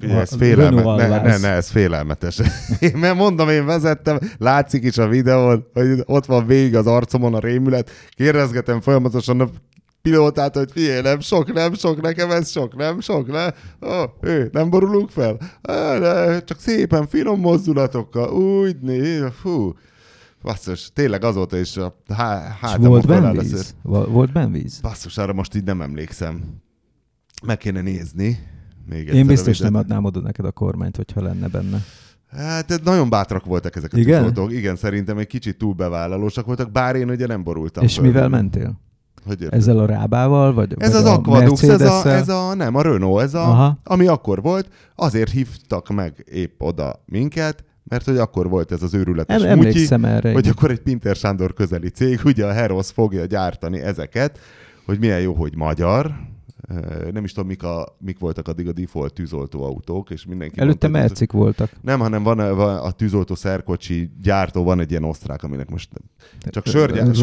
[0.10, 2.40] Ez A- félelme, Renault ne, ne, ne, ez félelmetes.
[2.80, 7.34] Én mert mondom, én vezettem, látszik is a videón, hogy ott van végig az arcomon
[7.34, 9.50] a rémület, kérdezgetem folyamatosan a
[10.02, 13.46] pilótát, hogy figyelj, nem sok, nem sok, nekem ez sok, nem sok, ne?
[13.90, 15.38] Ó, ő, nem borulunk fel?
[16.46, 19.74] Csak szépen, finom mozdulatokkal, úgy né, fú.
[20.44, 23.50] Basszus, tényleg azóta is a há, És hátamon volt benn feláll a víz?
[23.52, 23.66] szőr.
[23.82, 24.80] Vo- Volt benn víz?
[24.82, 26.42] Basszus, arra most így nem emlékszem.
[27.46, 28.40] Meg kéne nézni.
[28.92, 31.78] Még Én biztos nem adnám oda neked a kormányt, hogyha lenne benne.
[32.32, 34.18] Hát nagyon bátrak voltak ezek a Igen?
[34.18, 34.54] tűzoltók.
[34.54, 37.84] Igen, szerintem egy kicsit túl bevállalósak voltak, bár én ugye nem borultam.
[37.84, 38.04] És föl.
[38.04, 38.80] mivel mentél?
[39.26, 39.60] Hogy érted?
[39.60, 40.54] Ezzel a rábával?
[40.54, 43.80] Vagy, ez vagy az Aquadux, ez a, ez a, nem, a Renault, ez a, Aha.
[43.84, 48.94] ami akkor volt, azért hívtak meg épp oda minket, mert hogy akkor volt ez az
[48.94, 50.32] őrületes Em, mutyi, erre.
[50.32, 50.54] hogy igen.
[50.58, 54.40] akkor egy Pinter Sándor közeli cég, ugye a Heros fogja gyártani ezeket,
[54.86, 56.16] hogy milyen jó, hogy magyar,
[57.12, 60.88] nem is tudom, mik, a, mik voltak addig a default tűzoltó autók, és mindenki Előtte
[60.88, 61.72] mondta, mercik voltak.
[61.82, 65.90] Nem, hanem van, van a tűzoltó szerkocsi gyártó, van egy ilyen osztrák, aminek most
[66.40, 67.20] csak sörgyár, az-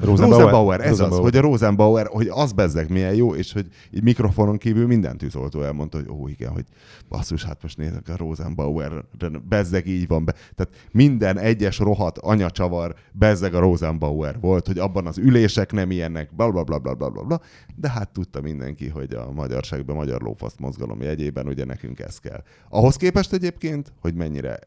[0.00, 0.80] Rosenbauer.
[0.80, 4.86] Ez az, hogy a Rosenbauer, hogy az bezzeg milyen jó, és hogy így mikrofonon kívül
[4.86, 6.64] minden tűzoltó elmondta, hogy ó, igen, hogy
[7.08, 9.04] basszus, hát most nézzük a Rosenbauer,
[9.48, 10.32] bezzeg így van be.
[10.32, 16.34] Tehát minden egyes rohadt anyacsavar bezzeg a Rosenbauer volt, hogy abban az ülések nem ilyenek,
[16.36, 17.40] bla bla bla bla bla, bla.
[17.80, 22.42] De hát tudta mindenki, hogy a magyarságban, magyar lófaszt mozgalom jegyében ugye nekünk ez kell.
[22.68, 24.58] Ahhoz képest egyébként, hogy mennyire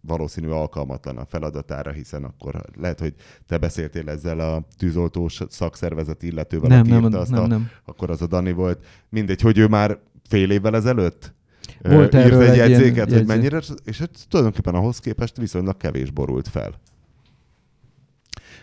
[0.00, 3.14] valószínű alkalmatlan a feladatára, hiszen akkor lehet, hogy
[3.46, 7.70] te beszéltél ezzel a tűzoltós szakszervezet illetővel, Nem, aki nem, írta azt nem, a, nem.
[7.84, 8.84] akkor az a Dani volt.
[9.08, 11.34] Mindegy, hogy ő már fél évvel ezelőtt
[11.82, 13.26] Volt írt erről egy egy jegyzéket, hogy jegyzék.
[13.26, 16.80] mennyire, és hát tulajdonképpen ahhoz képest viszonylag kevés borult fel.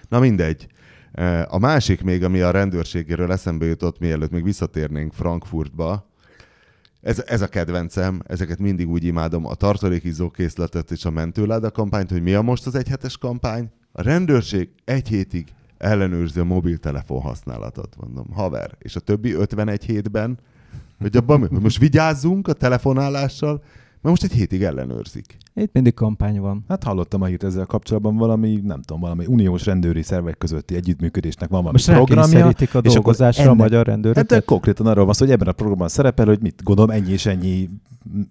[0.10, 0.68] Na mindegy.
[1.48, 6.08] A másik még, ami a rendőrségéről eszembe jutott, mielőtt még visszatérnénk Frankfurtba,
[7.02, 12.10] ez, ez a kedvencem, ezeket mindig úgy imádom, a tartalékizó készletet és a mentőláda kampányt,
[12.10, 13.72] hogy mi a most az egyhetes kampány?
[13.92, 18.76] A rendőrség egy hétig ellenőrzi a mobiltelefon használatot, mondom, haver.
[18.80, 20.40] És a többi 51 hétben,
[21.00, 23.64] hogy abban hogy most vigyázzunk a telefonálással,
[24.02, 25.38] mert most egy hétig ellenőrzik.
[25.62, 26.64] Itt mindig kampány van.
[26.68, 31.50] Hát hallottam a hírt ezzel kapcsolatban valami, nem tudom, valami uniós rendőri szervek közötti együttműködésnek
[31.50, 32.24] van valami Most programja.
[32.24, 34.46] rákényszerítik a és akkor dolgozásra a ennek- magyar Hát de rendőröket.
[34.46, 37.70] konkrétan arról van szó, hogy ebben a programban szerepel, hogy mit gondolom ennyi és ennyi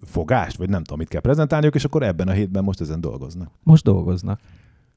[0.05, 3.51] fogást, vagy nem tudom, mit kell prezentálniuk, és akkor ebben a hétben most ezen dolgoznak.
[3.63, 4.41] Most dolgoznak.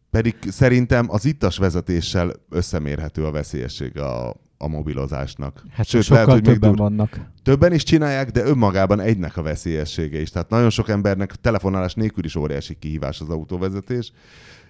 [0.10, 5.64] Pedig szerintem az ittas vezetéssel összemérhető a veszélyesség a, a mobilozásnak.
[5.72, 7.20] Hát Sőt, sokkal lehet, hogy még többen dur- vannak.
[7.44, 10.30] Többen is csinálják, de önmagában egynek a veszélyessége is.
[10.30, 14.12] Tehát nagyon sok embernek telefonálás nélkül is óriási kihívás az autóvezetés,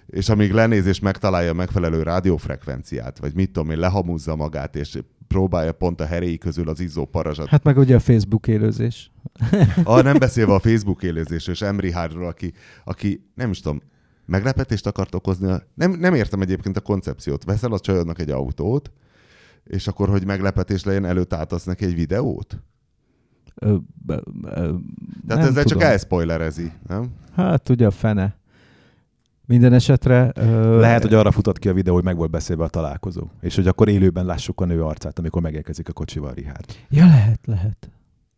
[0.06, 4.98] és amíg lenéz és megtalálja a megfelelő rádiófrekvenciát, vagy mit tudom én, lehamuzza magát, és
[5.28, 7.48] próbálja pont a heréi közül az izzó parazsat.
[7.48, 9.10] Hát meg ugye a Facebook élőzés.
[9.84, 12.52] Ah, nem beszélve a Facebook élőzésről, és Emri Hardról, aki,
[12.84, 13.80] aki nem is tudom,
[14.26, 15.52] meglepetést akart okozni.
[15.74, 17.44] Nem, nem értem egyébként a koncepciót.
[17.44, 18.90] Veszel a csajodnak egy autót,
[19.70, 22.58] és akkor, hogy meglepetés legyen, előtt átadsz neki egy videót?
[23.54, 24.72] Ö, ö, ö, Tehát
[25.26, 25.64] nem ezzel tudom.
[25.64, 27.10] csak elspoilerezi, nem?
[27.34, 28.38] Hát ugye a fene.
[29.46, 30.32] Minden esetre...
[30.34, 33.54] Ö, Lehet, hogy arra futott ki a videó, hogy meg volt beszélve a találkozó, és
[33.54, 36.64] hogy akkor élőben lássuk a nő arcát, amikor megérkezik a kocsival Richard.
[36.88, 37.90] Ja, lehet, lehet.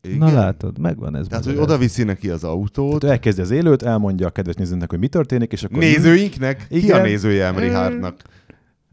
[0.03, 0.19] Igen?
[0.19, 1.27] Na látod, megvan ez.
[1.29, 3.01] Tehát, hogy oda viszi neki az autót.
[3.01, 6.67] Tehát elkezdi az élőt, elmondja a kedves nézőnek, hogy mi történik, és akkor Nézőinknek?
[6.69, 7.03] Ki a Igen.
[7.03, 8.17] nézője Emri Hardnak?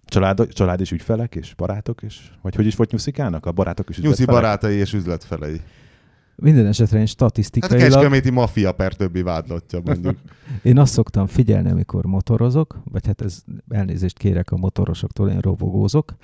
[0.09, 3.45] Család, család és ügyfelek és barátok és vagy hogy is volt nyuszikának?
[3.45, 4.41] A barátok és Nyuszi ügyfelek?
[4.41, 5.61] barátai és üzletfelei.
[6.35, 7.91] Minden esetre én Hát a statisztikailag...
[7.91, 10.17] kecskeméti maffia per többi vádlottja, mondjuk.
[10.63, 16.15] Én azt szoktam figyelni, amikor motorozok, vagy hát ez elnézést kérek a motorosoktól, én robogózok.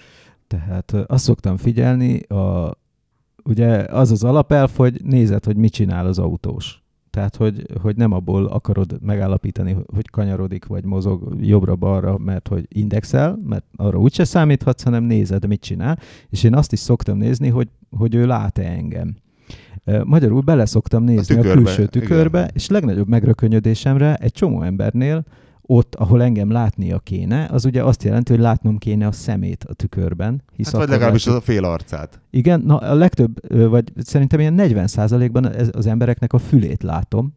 [0.48, 2.78] Tehát azt szoktam figyelni, a,
[3.43, 6.84] ugye az az alapelv, hogy nézed, hogy mit csinál az autós.
[7.15, 13.38] Tehát, hogy, hogy nem abból akarod megállapítani, hogy kanyarodik, vagy mozog jobbra-balra, mert hogy indexel,
[13.45, 15.99] mert arra úgyse számíthatsz, hanem nézed, mit csinál.
[16.30, 19.15] És én azt is szoktam nézni, hogy, hogy ő lát-e engem.
[20.04, 22.51] Magyarul bele szoktam nézni a, tükörbe, külső tükörbe, igen.
[22.54, 25.23] és legnagyobb megrökönyödésemre egy csomó embernél
[25.67, 29.73] ott, ahol engem látnia kéne, az ugye azt jelenti, hogy látnom kéne a szemét a
[29.73, 30.41] tükörben.
[30.56, 32.21] Hisz Hát vagy legalábbis az látjuk- a fél arcát.
[32.30, 37.34] Igen, na a legtöbb, vagy szerintem ilyen 40%-ban ez- az embereknek a fülét látom,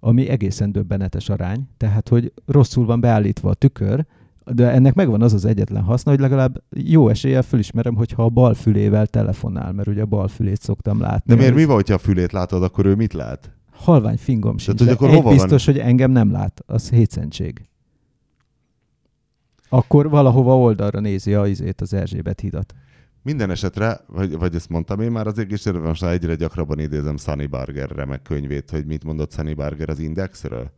[0.00, 1.68] ami egészen döbbenetes arány.
[1.76, 4.06] Tehát, hogy rosszul van beállítva a tükör,
[4.52, 8.54] de ennek megvan az az egyetlen haszna, hogy legalább jó eséllyel fölismerem, hogyha a bal
[8.54, 11.32] fülével telefonál, mert ugye a bal fülét szoktam látni.
[11.34, 13.50] De miért mi van, hogyha a fülét látod, akkor ő mit lát?
[13.78, 14.78] Halvány fingom sincs.
[14.78, 15.36] hogy de akkor egy hova van?
[15.36, 16.62] biztos, hogy engem nem lát.
[16.66, 17.68] Az hétszentség.
[19.68, 22.74] Akkor valahova oldalra nézi a izét, az Erzsébet hidat.
[23.22, 27.16] Minden esetre, vagy, vagy ezt mondtam én már az egész most már egyre gyakrabban idézem
[27.16, 30.70] Sunny Barger remek könyvét, hogy mit mondott Sunny Barger az Indexről.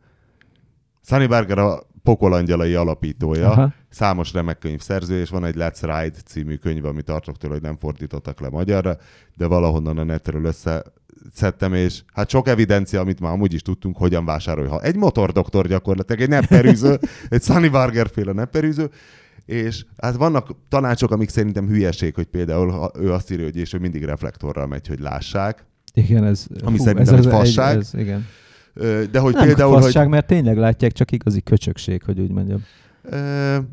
[1.03, 3.73] Sunny Barger a pokolangyalai alapítója, Aha.
[3.89, 7.61] számos remek könyv szerző, és van egy Let's Ride című könyv, amit tartok tőle, hogy
[7.61, 8.97] nem fordítottak le magyarra,
[9.35, 10.45] de valahonnan a netről
[11.25, 14.67] összeszedtem, és hát sok evidencia, amit már amúgy is tudtunk, hogyan vásárolj.
[14.67, 18.89] Ha egy motordoktor gyakorlatilag, egy nepperűző, egy Sunny Barger féle nepperűző,
[19.45, 23.77] és hát vannak tanácsok, amik szerintem hülyeség, hogy például ő azt írja, hogy és ő
[23.77, 25.65] mindig reflektorral megy, hogy lássák.
[25.93, 27.77] Igen, ez, Ami szerintem egy fasság.
[27.77, 28.25] Ez, igen.
[28.73, 32.31] Ö, De hogy Nem például, fasság, hogy mert tényleg látják, csak igazi köcsökség, hogy úgy
[32.31, 32.63] mondjam.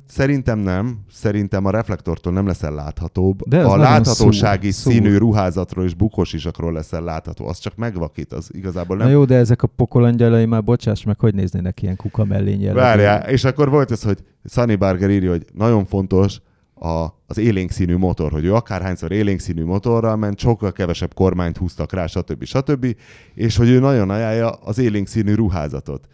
[0.08, 0.98] Szerintem nem.
[1.12, 3.48] Szerintem a reflektortól nem leszel láthatóbb.
[3.48, 5.18] De a láthatósági szúr, színű szúr.
[5.18, 7.46] ruházatról és bukós isakról leszel látható.
[7.46, 9.12] Az csak megvakít, az igazából Na nem.
[9.12, 12.80] jó, de ezek a pokolangyalai már bocsáss meg, hogy néznének ilyen kuka mellény jellegű?
[12.80, 16.40] Várjál, és akkor volt ez, hogy Sunny Barger írja, hogy nagyon fontos
[16.74, 21.56] a, az élénk színű motor, hogy ő akárhányszor élénk színű motorral ment, sokkal kevesebb kormányt
[21.56, 22.44] húztak rá, stb.
[22.44, 22.96] stb.
[23.34, 26.08] És hogy ő nagyon ajánlja az élénk színű ruházatot.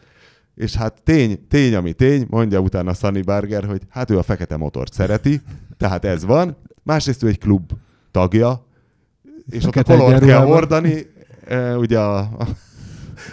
[0.55, 4.57] És hát tény, tény, ami tény, mondja utána Sunny Barger, hogy hát ő a fekete
[4.57, 5.41] motort szereti,
[5.77, 6.57] tehát ez van.
[6.83, 7.73] Másrészt ő egy klub
[8.11, 8.67] tagja,
[9.51, 11.07] és ott a Fekete kolort kell hordani,
[11.47, 12.47] e, ugye a, a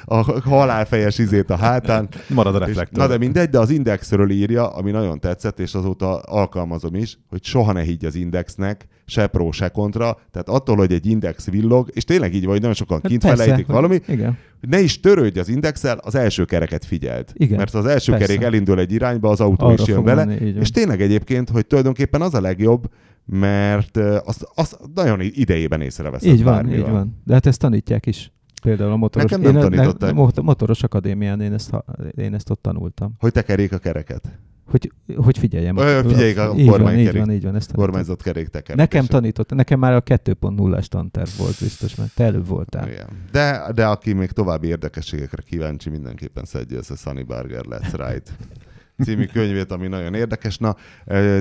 [0.05, 2.10] a halálfejes izét a hátán.
[2.27, 2.97] Marad a És, reflektor.
[2.97, 7.43] na de mindegy, de az indexről írja, ami nagyon tetszett, és azóta alkalmazom is, hogy
[7.43, 10.17] soha ne higgy az indexnek, se pro, se kontra.
[10.32, 13.38] Tehát attól, hogy egy index villog, és tényleg így vagy, nagyon sokan Hát kint persze,
[13.43, 14.38] felejtik hogy- valami, Igen.
[14.60, 17.30] hogy ne is törődj az indexel, az első kereket figyeld.
[17.34, 18.28] Igen, Mert az első persze.
[18.28, 20.26] kerék elindul egy irányba, az autó Arra is jön vele.
[20.26, 20.62] menni, van.
[20.62, 22.89] És tényleg egyébként, hogy tulajdonképpen az a legjobb,
[23.26, 26.80] mert ö, azt, azt nagyon idejében észreveszed Így van, bármivel.
[26.80, 27.21] így van.
[27.26, 28.32] De hát ezt tanítják is.
[28.62, 29.32] Például a motoros.
[29.32, 30.13] Nekem nem én, tanították.
[30.36, 31.71] Ne, motoros akadémián én ezt,
[32.17, 33.13] én ezt ott tanultam.
[33.19, 34.39] Hogy te kerék a kereket.
[34.65, 35.78] Hogy, hogy figyeljem.
[35.78, 37.13] Ö, figyeljék a így van, kormánykerék.
[37.13, 37.56] így van, így van.
[37.56, 37.86] Ezt tanítottam.
[37.86, 38.76] Kormányzott kerék tekerés.
[38.82, 42.88] Nekem tanított, nekem már a 2.0-as tanterv volt biztos, mert te előbb voltál.
[42.88, 43.08] Igen.
[43.32, 48.32] De, de aki még további érdekességekre kíváncsi, mindenképpen szedje össze Sunny Burger Let's Ride
[49.06, 50.58] című könyvét, ami nagyon érdekes.
[50.58, 50.76] Na,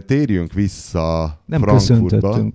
[0.06, 2.50] térjünk vissza Nem Frankfurtba.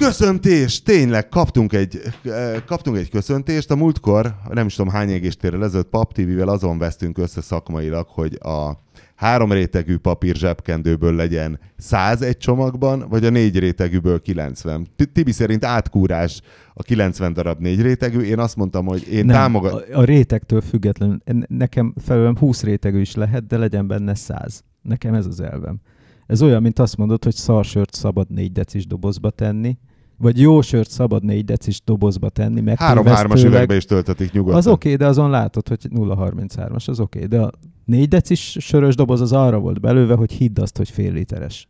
[0.00, 0.82] Köszöntés!
[0.82, 3.70] Tényleg kaptunk egy, eh, kaptunk egy köszöntést.
[3.70, 8.38] A múltkor, nem is tudom hány égéstérrel ezelőtt Pap TV-vel azon vesztünk össze szakmailag, hogy
[8.42, 8.82] a
[9.14, 14.86] három rétegű papír zsebkendőből legyen 100 egy csomagban, vagy a négy rétegűből 90.
[14.96, 16.40] Ti- Tibi szerint átkúrás
[16.74, 18.20] a 90 darab négy rétegű.
[18.20, 19.72] Én azt mondtam, hogy én Nem, támogat...
[19.72, 21.18] a, a rétegtől függetlenül.
[21.24, 24.64] En- Nekem felőlem 20 rétegű is lehet, de legyen benne 100.
[24.82, 25.80] Nekem ez az elvem.
[26.26, 29.78] Ez olyan, mint azt mondod, hogy szarsört szabad 4 decis dobozba tenni,
[30.20, 34.58] vagy jó sört szabad 4 decis dobozba tenni, meg Három hármas üvegbe is töltetik nyugodtan.
[34.58, 37.24] Az oké, okay, de azon látod, hogy 0,33-as, az oké.
[37.24, 37.38] Okay.
[37.38, 37.50] De a
[37.84, 41.68] 4 decis sörös doboz az arra volt belőve, hogy hidd azt, hogy fél literes.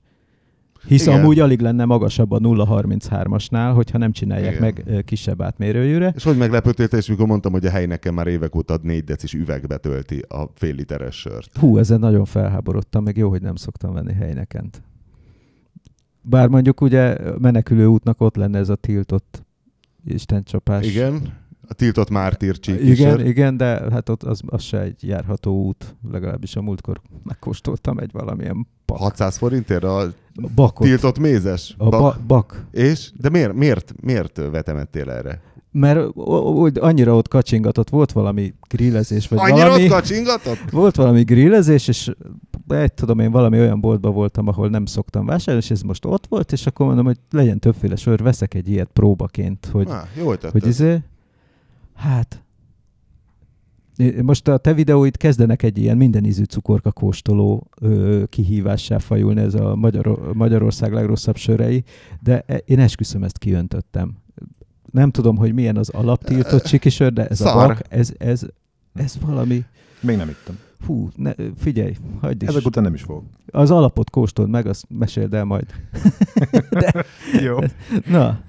[0.87, 1.21] Hisz Igen.
[1.21, 4.75] Amúgy alig lenne magasabb a 0,33-asnál, hogyha nem csinálják Igen.
[4.87, 6.13] Meg kisebb átmérőjűre.
[6.17, 9.05] És hogy meglepődtél, te is, mikor mondtam, hogy a hely nekem már évek óta 4
[9.05, 11.57] decis üvegbe tölti a fél literes sört.
[11.59, 14.83] Hú, ezen nagyon felháborodtam, meg jó, hogy nem szoktam venni helynekent.
[16.23, 19.45] Bár mondjuk ugye menekülő útnak ott lenne ez a tiltott
[20.05, 20.87] istencsapás.
[20.87, 25.65] Igen, a tiltott mártír csík Igen, igen, de hát ott az, az se egy járható
[25.65, 30.13] út, legalábbis a múltkor megkóstoltam egy valamilyen bak, 600 forintért a
[30.55, 30.87] bakot.
[30.87, 31.75] tiltott mézes?
[31.79, 32.65] A ba- bak.
[32.71, 33.13] És?
[33.17, 35.41] De miért, miért, miért vetemettél erre?
[35.73, 39.83] Mert úgy annyira ott kacsingatott, volt valami grillezés, vagy Annyira valami.
[39.85, 40.71] ott kacsingatott?
[40.71, 42.11] Volt valami grillezés, és
[42.69, 46.27] egy tudom én, valami olyan boltban voltam, ahol nem szoktam vásárolni, és ez most ott
[46.27, 50.35] volt, és akkor mondom, hogy legyen többféle sör, veszek egy ilyet próbaként, hogy, Ah, jól
[50.39, 50.51] tetted.
[50.51, 50.99] hogy izé,
[51.95, 52.43] hát
[54.23, 59.55] most a te videóid kezdenek egy ilyen minden ízű cukorka kóstoló ö, kihívássá fajulni, ez
[59.55, 61.85] a Magyar, Magyarország legrosszabb sörei,
[62.23, 64.17] de e- én esküszöm, ezt kiöntöttem.
[64.91, 67.63] Nem tudom, hogy milyen az alaptiltott csikisör, de ez Szar.
[67.65, 68.43] a bak, ez, ez,
[68.95, 69.65] ez valami,
[70.01, 70.59] Még nem ittam.
[70.87, 72.49] Hú, ne, figyelj, hagyd is.
[72.49, 73.25] Ezek után nem is fogok.
[73.51, 75.67] Az alapot kóstold meg, azt meséld el majd.
[77.47, 77.59] Jó.
[78.07, 78.41] Na,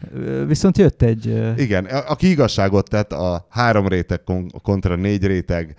[0.47, 1.54] viszont jött egy...
[1.58, 5.75] Igen, aki igazságot tett a három réteg kon- kontra négy réteg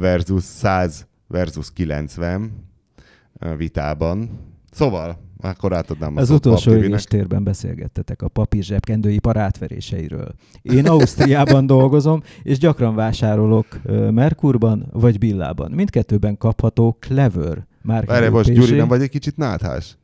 [0.00, 2.68] versus 100 versus 90
[3.38, 4.30] ö, vitában.
[4.70, 10.34] Szóval, akkor átadnám Az utolsó égéstérben beszélgettetek a papír zsebkendőipar átveréseiről.
[10.62, 13.66] Én Ausztriában dolgozom, és gyakran vásárolok
[14.10, 15.70] Merkurban vagy Billában.
[15.70, 18.52] Mindkettőben kapható Clever márkányú Várj, most.
[18.52, 19.98] Gyuri, nem vagy egy kicsit náthás?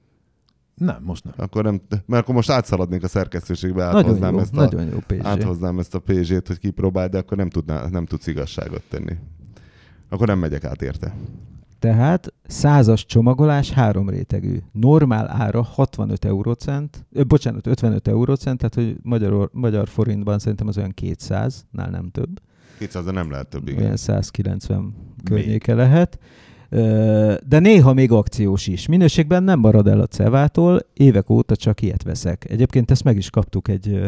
[0.74, 1.34] Nem, most nem.
[1.36, 4.98] Akkor nem, mert akkor most átszaladnék a szerkesztőségbe, Nagyon áthoznám jó, ezt a, nagyon jó
[5.22, 9.16] áthoznám ezt a PZ-t, hogy kipróbáld, de akkor nem, tudná, nem tudsz igazságot tenni.
[10.08, 11.14] Akkor nem megyek át érte.
[11.78, 14.58] Tehát százas csomagolás három rétegű.
[14.72, 20.76] Normál ára 65 eurócent, ö, bocsánat, 55 eurócent, tehát hogy magyar, magyar forintban szerintem az
[20.76, 22.40] olyan 200, nál nem több.
[22.78, 23.82] 200, de nem lehet több, igen.
[23.82, 26.18] Olyan 190 környéke lehet.
[26.68, 28.86] Ö, De néha még akciós is.
[28.86, 32.50] Minőségben nem marad el a Cevától, évek óta csak ilyet veszek.
[32.50, 34.00] Egyébként ezt meg is kaptuk egy,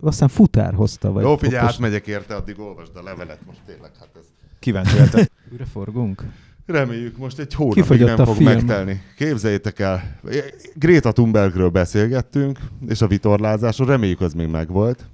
[0.00, 1.12] aztán futár hozta.
[1.12, 3.90] Vagy Jó, figyelj, popos- átmegyek érte, addig olvasd a levelet most tényleg.
[3.98, 4.24] Hát ez...
[4.58, 5.30] Kíváncsi lehetek.
[5.52, 6.24] Újra forgunk?
[6.70, 8.52] Reméljük, most egy hónapig Kifogyott nem fog film.
[8.52, 9.02] megtelni.
[9.16, 10.20] Képzeljétek el,
[10.74, 15.08] Greta Thunbergről beszélgettünk, és a vitorlázásról, reméljük az még megvolt,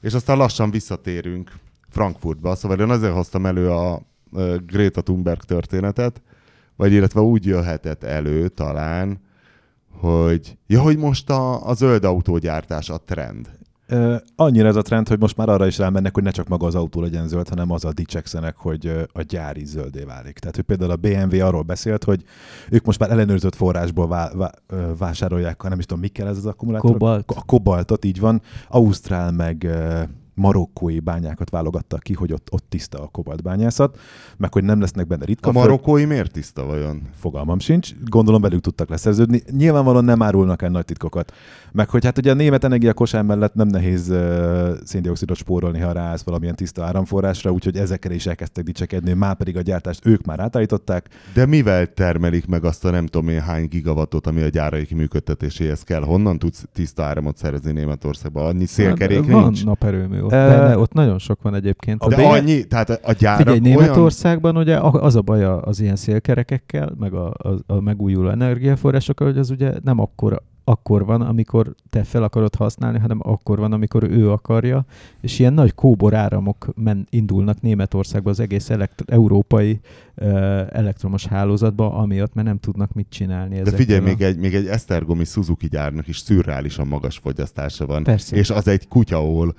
[0.00, 1.52] és aztán lassan visszatérünk
[1.88, 2.54] Frankfurtba.
[2.54, 4.02] Szóval én azért hoztam elő a
[4.66, 6.22] Greta Thunberg történetet,
[6.76, 9.20] vagy illetve úgy jöhetett elő talán,
[9.90, 13.58] hogy ja, hogy most a, a zöld autógyártás a trend.
[14.36, 16.74] Annyira ez a trend, hogy most már arra is rámennek, hogy ne csak maga az
[16.74, 20.38] autó legyen zöld, hanem az a dicsekszenek, hogy a gyár is zöldé válik.
[20.38, 22.24] Tehát, hogy például a BMW arról beszélt, hogy
[22.70, 24.62] ők most már ellenőrzött forrásból vá- vá-
[24.98, 26.90] vásárolják, nem is tudom, mikkel ez az akkumulátor.
[26.90, 27.32] Kobalt.
[27.36, 28.42] A kobaltot, így van.
[28.68, 29.68] Ausztrál meg
[30.40, 33.98] marokkói bányákat válogattak ki, hogy ott, ott tiszta a kobaltbányászat,
[34.36, 37.02] meg hogy nem lesznek benne ritka A marokkói miért tiszta vajon?
[37.18, 39.42] Fogalmam sincs, gondolom velük tudtak leszerződni.
[39.50, 41.32] Nyilvánvalóan nem árulnak el nagy titkokat.
[41.72, 45.92] Meg hogy hát ugye a német energia kosár mellett nem nehéz uh, széndiokszidot spórolni, ha
[45.92, 50.40] ráállsz valamilyen tiszta áramforrásra, úgyhogy ezekkel is elkezdtek dicsekedni, már pedig a gyártást ők már
[50.40, 51.08] átállították.
[51.34, 55.82] De mivel termelik meg azt a nem tudom én hány gigawattot, ami a gyáraik működtetéséhez
[55.82, 56.02] kell?
[56.02, 58.46] Honnan tudsz tiszta áramot szerezni Németországban?
[58.46, 59.64] Annyi szélkerék van nincs?
[59.64, 62.04] naperőmű ott, E- de ne, ott nagyon sok van egyébként.
[62.08, 63.78] De B- annyi, tehát a gyárak Figyelj, olyan...
[63.80, 69.26] Németországban ugye a- az a baj az ilyen szélkerekekkel, meg a, a, a megújuló energiaforrásokkal,
[69.26, 73.72] hogy az ugye nem akkor, akkor van, amikor te fel akarod használni, hanem akkor van,
[73.72, 74.84] amikor ő akarja,
[75.20, 79.80] és ilyen nagy kóbor áramok men, indulnak Németországba az egész elekt- európai
[80.16, 80.28] uh,
[80.72, 84.02] elektromos hálózatba, amiatt, mert nem tudnak mit csinálni De figyelj, a...
[84.02, 88.02] még egy, még egy Esztergomi Suzuki gyárnak is szürreálisan magas fogyasztása van.
[88.02, 88.36] Persze.
[88.36, 89.54] És az egy kutyaól.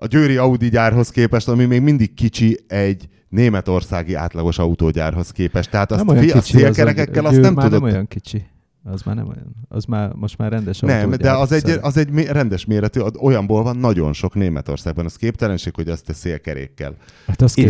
[0.00, 5.70] A Győri Audi gyárhoz képest, ami még mindig kicsi, egy németországi átlagos autógyárhoz képest.
[5.70, 7.70] Tehát azt nem olyan fi, kicsi az a szélkerekekkel azt nem tudod...
[7.70, 8.46] nem olyan kicsi.
[8.84, 9.54] Az már nem olyan.
[9.68, 11.82] Az már, most már rendes Nem, de az egy, szerint.
[11.82, 15.04] az egy rendes méretű, olyanból van nagyon sok Németországban.
[15.04, 16.94] Az képtelenség, hogy azt a szélkerékkel.
[17.26, 17.66] Hát az Én-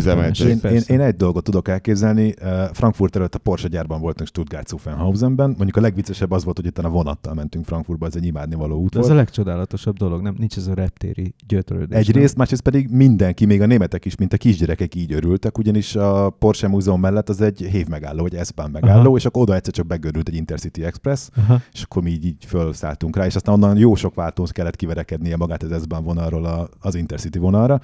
[0.63, 2.35] én- Én, egy dolgot tudok elképzelni.
[2.73, 5.49] Frankfurt előtt a Porsche gyárban voltunk Stuttgart Zuffenhausenben.
[5.49, 8.93] Mondjuk a legviccesebb az volt, hogy itt a vonattal mentünk Frankfurtba, ez egy imádnivaló út
[8.93, 9.17] De ez volt.
[9.19, 10.35] a legcsodálatosabb dolog, nem?
[10.39, 11.99] Nincs ez a reptéri gyötrődés.
[11.99, 16.31] Egyrészt, másrészt pedig mindenki, még a németek is, mint a kisgyerekek így örültek, ugyanis a
[16.31, 19.17] Porsche Múzeum mellett az egy hév megálló, vagy S-Bahn megálló, Aha.
[19.17, 21.45] és akkor oda egyszer csak begörült egy Intercity Express, Nem?
[21.45, 21.61] Aha.
[21.73, 25.37] és akkor mi így, így felszálltunk rá, és aztán onnan jó sok váltóhoz kellett kiverekednie
[25.37, 27.81] magát az S-Bahn vonalról a, az Intercity vonalra.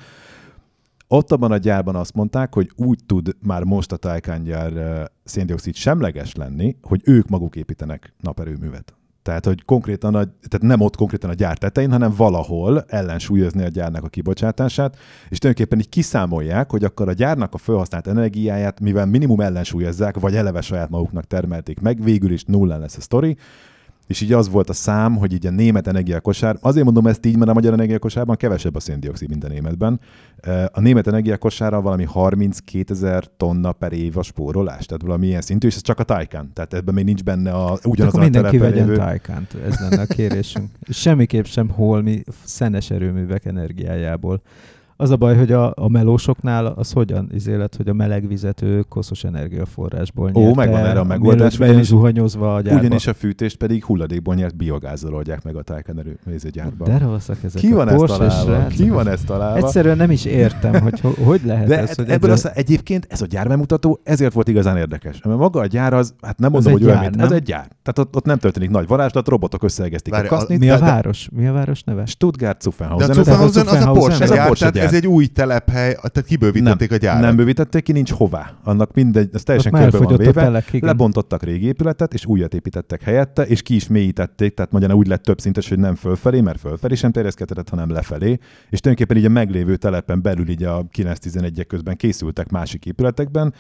[1.09, 4.73] Ott abban a gyárban azt mondták, hogy úgy tud már most a Taycan gyár
[5.25, 8.95] széndiokszid semleges lenni, hogy ők maguk építenek naperőművet.
[9.25, 13.69] Tehát, hogy konkrétan, a, tehát nem ott konkrétan a gyár tetején, hanem valahol ellensúlyozni a
[13.69, 14.97] gyárnak a kibocsátását,
[15.29, 20.37] és tulajdonképpen így kiszámolják, hogy akkor a gyárnak a felhasznált energiáját, mivel minimum ellensúlyozzák, vagy
[20.37, 23.37] eleve saját maguknak termelték meg, végül is nullán lesz a sztori,
[24.07, 27.37] és így az volt a szám, hogy így a német energiakosár, azért mondom ezt így,
[27.37, 30.01] mert a magyar energiakosárban kevesebb a széndiokszid, mint a németben.
[30.73, 35.67] A német energiakosára valami 32 ezer tonna per év a spórolás, tehát valami ilyen szintű,
[35.67, 38.59] és ez csak a Taycan, tehát ebben még nincs benne a Akkor ugyanazon a mindenki
[38.59, 38.97] vegyen lévő...
[38.97, 40.71] Taycant, ez lenne a kérésünk.
[40.89, 44.43] És semmiképp sem holmi szenes erőművek energiájából.
[44.97, 48.83] Az a baj, hogy a, a melósoknál az hogyan izélet, hogy a meleg vizet ő
[48.89, 52.81] koszos energiaforrásból Ó, nyerte, megvan erre a megoldás, ugyanis- zuhanyozva a gyárba.
[52.81, 56.89] Ugyanis a fűtést pedig hulladékból nyert biogázzal oldják meg a Taycan erőmézőgyárban.
[56.89, 58.67] De rosszak ezek Ki a van ezt találva?
[58.67, 59.57] Ki van ezt találva?
[59.57, 63.21] Egyszerűen nem is értem, hogy ho- hogy lehet De ez, hogy ebből aztán egyébként ez
[63.23, 65.23] a gyárbemutató ezért volt igazán érdekes.
[65.23, 67.43] Mert maga a gyár az, hát nem Az mondom, egy hogy olyan, mint, az egy
[67.43, 67.69] gyár.
[67.83, 70.59] Tehát ott, ott nem történik nagy varázslat, robotok összeegeztik Várj, a kasznit.
[70.59, 71.29] Mi a de- de- város?
[71.33, 72.07] Mi a város neve?
[72.07, 73.13] Stuttgart De a Zuffenhausen.
[73.15, 74.03] Zuffenhausen az a Zuffenhausen.
[74.03, 77.21] Porsche gyár, tehát ez egy új telephely, tehát kibővítették a gyárat.
[77.21, 78.55] Nem bővítették ki, nincs hová.
[78.65, 80.33] Annak mindegy, az Ott teljesen már körbe van véve.
[80.33, 80.89] telek, igen.
[80.89, 85.23] Lebontottak régi épületet, és újat építettek helyette, és ki is mélyítették, tehát magyarán úgy lett
[85.23, 88.39] több szintes, hogy nem fölfelé, mert fölfelé sem terjeszkedhetett, hanem lefelé.
[88.71, 93.55] És tulajdonképpen így a meglévő telepen belül így a 9-11-ek közben készültek másik épületekben.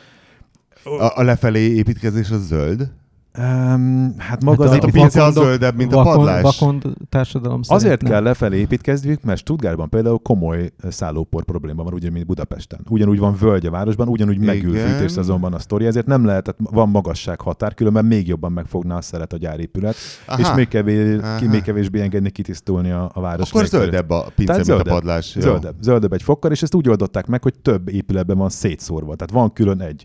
[0.84, 2.90] A, a lefelé építkezés az zöld.
[3.38, 6.42] Um, hát maga Hát az a pincé az zöldebb, mint a vakon, padlás.
[6.42, 8.10] Vakond társadalom Azért nem.
[8.10, 12.80] kell lefelé építkezniük, mert Stuttgartban például komoly szállópor probléma van, ugyanúgy, mint Budapesten.
[12.88, 14.88] Ugyanúgy van völgy a városban, ugyanúgy megül Igen.
[14.88, 18.96] fűtés szezonban a sztori, ezért nem lehet, tehát van magasság határ, különben még jobban megfogná
[18.96, 19.94] a szeret a gyárépület,
[20.26, 20.40] Aha.
[20.40, 23.48] és még, kevés, ki, még kevésbé engedni kitisztulni a, a város.
[23.48, 23.84] Akkor légkörét.
[23.84, 24.94] zöldebb a pince, Tehát mint a zöldebb.
[24.94, 25.34] padlás.
[25.34, 25.40] Jó.
[25.40, 29.14] Zöldebb, zöldebb egy fokkal, és ezt úgy oldották meg, hogy több épületben van szétszórva.
[29.14, 30.04] Tehát van külön egy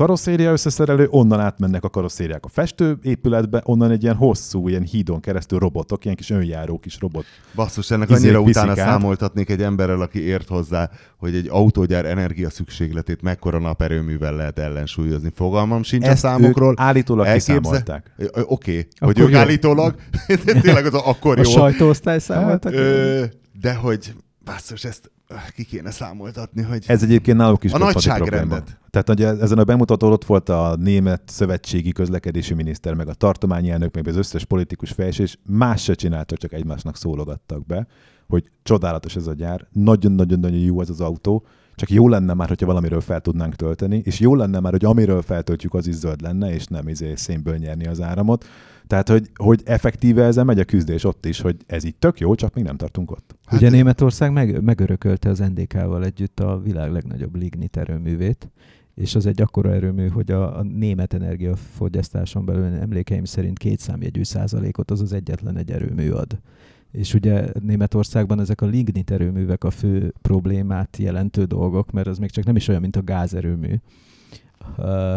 [0.00, 5.20] karosszéria összeszerelő, onnan átmennek a karosszériák a festő épületbe, onnan egy ilyen hosszú, ilyen hídon
[5.20, 7.24] keresztül robotok, ilyen kis önjáró kis robot.
[7.54, 8.76] Basszus, ennek annyira utána át.
[8.76, 15.30] számoltatnék egy emberrel, aki ért hozzá, hogy egy autógyár energia szükségletét mekkora naperőművel lehet ellensúlyozni.
[15.34, 16.70] Fogalmam sincs a számokról.
[16.70, 18.14] ők állítólag kiszámolták.
[18.16, 19.38] Ö, Oké, hogy Akkor ők jó.
[19.38, 19.94] állítólag,
[20.60, 21.50] tényleg az a- akkor A jó.
[21.50, 22.72] sajtóosztály számoltak?
[22.72, 23.24] Ö,
[23.60, 25.10] de hogy, basszus, ezt
[25.54, 28.78] ki kéne számoltatni, hogy Ez egyébként náluk is A nagyságrendet.
[28.90, 33.70] Tehát ugye ezen a bemutatón ott volt a német szövetségi közlekedési miniszter, meg a tartományi
[33.70, 37.86] elnök, meg az összes politikus felső, és más se csináltak, csak egymásnak szólogattak be,
[38.28, 42.66] hogy csodálatos ez a gyár, nagyon-nagyon-nagyon jó ez az autó, csak jó lenne már, hogyha
[42.66, 46.54] valamiről fel tudnánk tölteni, és jó lenne már, hogy amiről feltöltjük, az is zöld lenne,
[46.54, 48.44] és nem izé szénből nyerni az áramot.
[48.90, 52.34] Tehát, hogy, hogy effektíve ezzel megy a küzdés ott is, hogy ez így tök jó,
[52.34, 53.36] csak még nem tartunk ott.
[53.52, 58.50] Ugye Németország meg, megörökölte az NDK-val együtt a világ legnagyobb lignit erőművét,
[58.94, 64.22] és az egy akkora erőmű, hogy a, a német energiafogyasztáson belül emlékeim szerint két számjegyű
[64.22, 66.38] százalékot az az egyetlen egy erőmű ad.
[66.92, 72.30] és ugye Németországban ezek a lignit erőművek a fő problémát jelentő dolgok, mert az még
[72.30, 73.74] csak nem is olyan, mint a gázerőmű,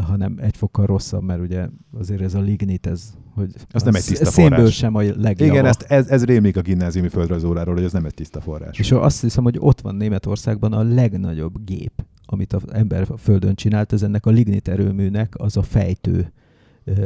[0.02, 1.68] hanem egy fokkal rosszabb, mert ugye
[2.00, 4.76] azért ez a lignit, ez hogy Az nem egy tiszta szénből forrás.
[4.76, 5.50] sem a legjobb.
[5.50, 8.80] Igen, ezt, ez, ez rémlik a gimnáziumi földrajzóráról, hogy ez nem egy tiszta forrás.
[8.80, 13.56] És azt hiszem, hogy ott van Németországban a legnagyobb gép, amit az ember a Földön
[13.56, 16.32] csinált, ez ennek a lignit erőműnek az a fejtő.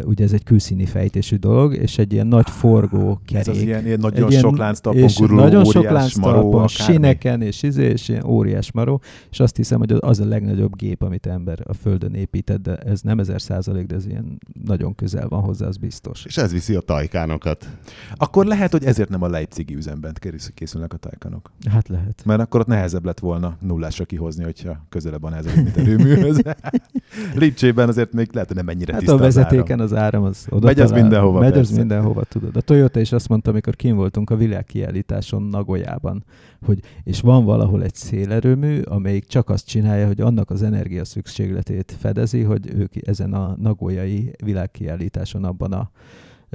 [0.05, 3.41] Ugye ez egy külszíni fejtésű dolog, és egy ilyen nagy forgó kerék.
[3.41, 6.33] Ez az ilyen, ilyen nagyon Egy ilyen- sok lánctalpon és guruló, nagyon óriás sok lánctalpon,
[6.33, 6.67] maró, akármi.
[6.93, 9.01] sineken és izé, és ilyen óriás maró,
[9.31, 13.01] és azt hiszem, hogy az a legnagyobb gép, amit ember a Földön épített, de ez
[13.01, 16.25] nem ezer százalék, de ez ilyen nagyon közel van hozzá, az biztos.
[16.25, 17.67] És ez viszi a tajkánokat.
[18.15, 21.51] Akkor lehet, hogy ezért nem a Leipzigi üzemben kész- készülnek a tajkanok.
[21.69, 22.21] Hát lehet.
[22.25, 26.41] Mert akkor ott nehezebb lett volna nullásra kihozni, hogyha közelebb van ez a mint erőműhöz.
[27.35, 30.47] Lipcsében azért még lehet, hogy nem ennyire Hát tiszta a az vezetéken az áram az
[30.49, 31.77] oda Megy az mindenhova, Megy az persze.
[31.77, 32.55] mindenhova, tudod.
[32.55, 36.23] A Toyota is azt mondta, amikor kim voltunk a világkiállításon Nagoyában,
[36.65, 41.95] hogy és van valahol egy szélerőmű, amelyik csak azt csinálja, hogy annak az energia szükségletét
[41.99, 45.91] fedezi, hogy ők ezen a nagoyai világkiállításon abban a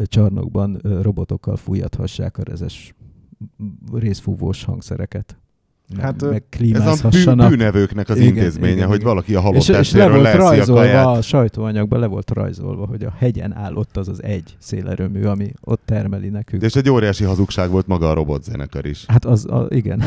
[0.05, 2.95] csarnokban robotokkal fújathassák a rezes
[3.93, 5.42] részfúvós hangszereket.
[6.01, 9.09] Hát, meg Ez a bű, bűnevőknek az Igen, intézménye, igen, hogy igen.
[9.09, 11.07] valaki a halott És, és le volt leeszi a rajzolva, kaját.
[11.07, 15.53] a sajtóanyagban le volt rajzolva, hogy a hegyen áll ott az az egy szélerőmű, ami
[15.61, 16.63] ott termeli nekünk.
[16.63, 19.05] És egy óriási hazugság volt maga a robotzenekar is.
[19.07, 20.03] Hát az, a, igen.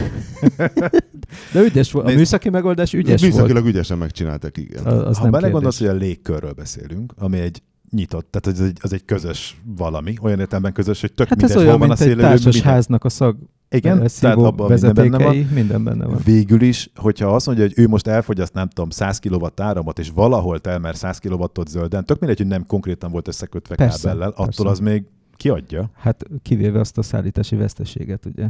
[1.53, 3.73] De ügyes volt, a Nézd, műszaki megoldás ügyes Műszakilag volt.
[3.73, 4.83] ügyesen megcsináltak, igen.
[4.85, 7.61] A- Az ha belegondolsz, hogy a légkörről beszélünk, ami egy
[7.91, 11.49] nyitott, tehát az egy, az egy közös valami, olyan értelemben közös, hogy tök Hát ez
[11.49, 13.37] mindegy, olyan, hol van a mint egy szélerőmű, minden- társasháznak a szag
[13.69, 15.35] Igen, eh, tehát abban minden benne van.
[15.35, 16.19] minden benne van.
[16.23, 20.09] Végül is, hogyha azt mondja, hogy ő most elfogyaszt, nem tudom, 100 kW áramot, és
[20.09, 24.45] valahol termel 100 kW-ot zölden, tök mindegy, hogy nem konkrétan volt összekötve Persze, kábellel, attól
[24.45, 24.69] persze.
[24.69, 25.03] az még
[25.35, 28.47] kiadja, Hát kivéve azt a szállítási veszteséget, ugye?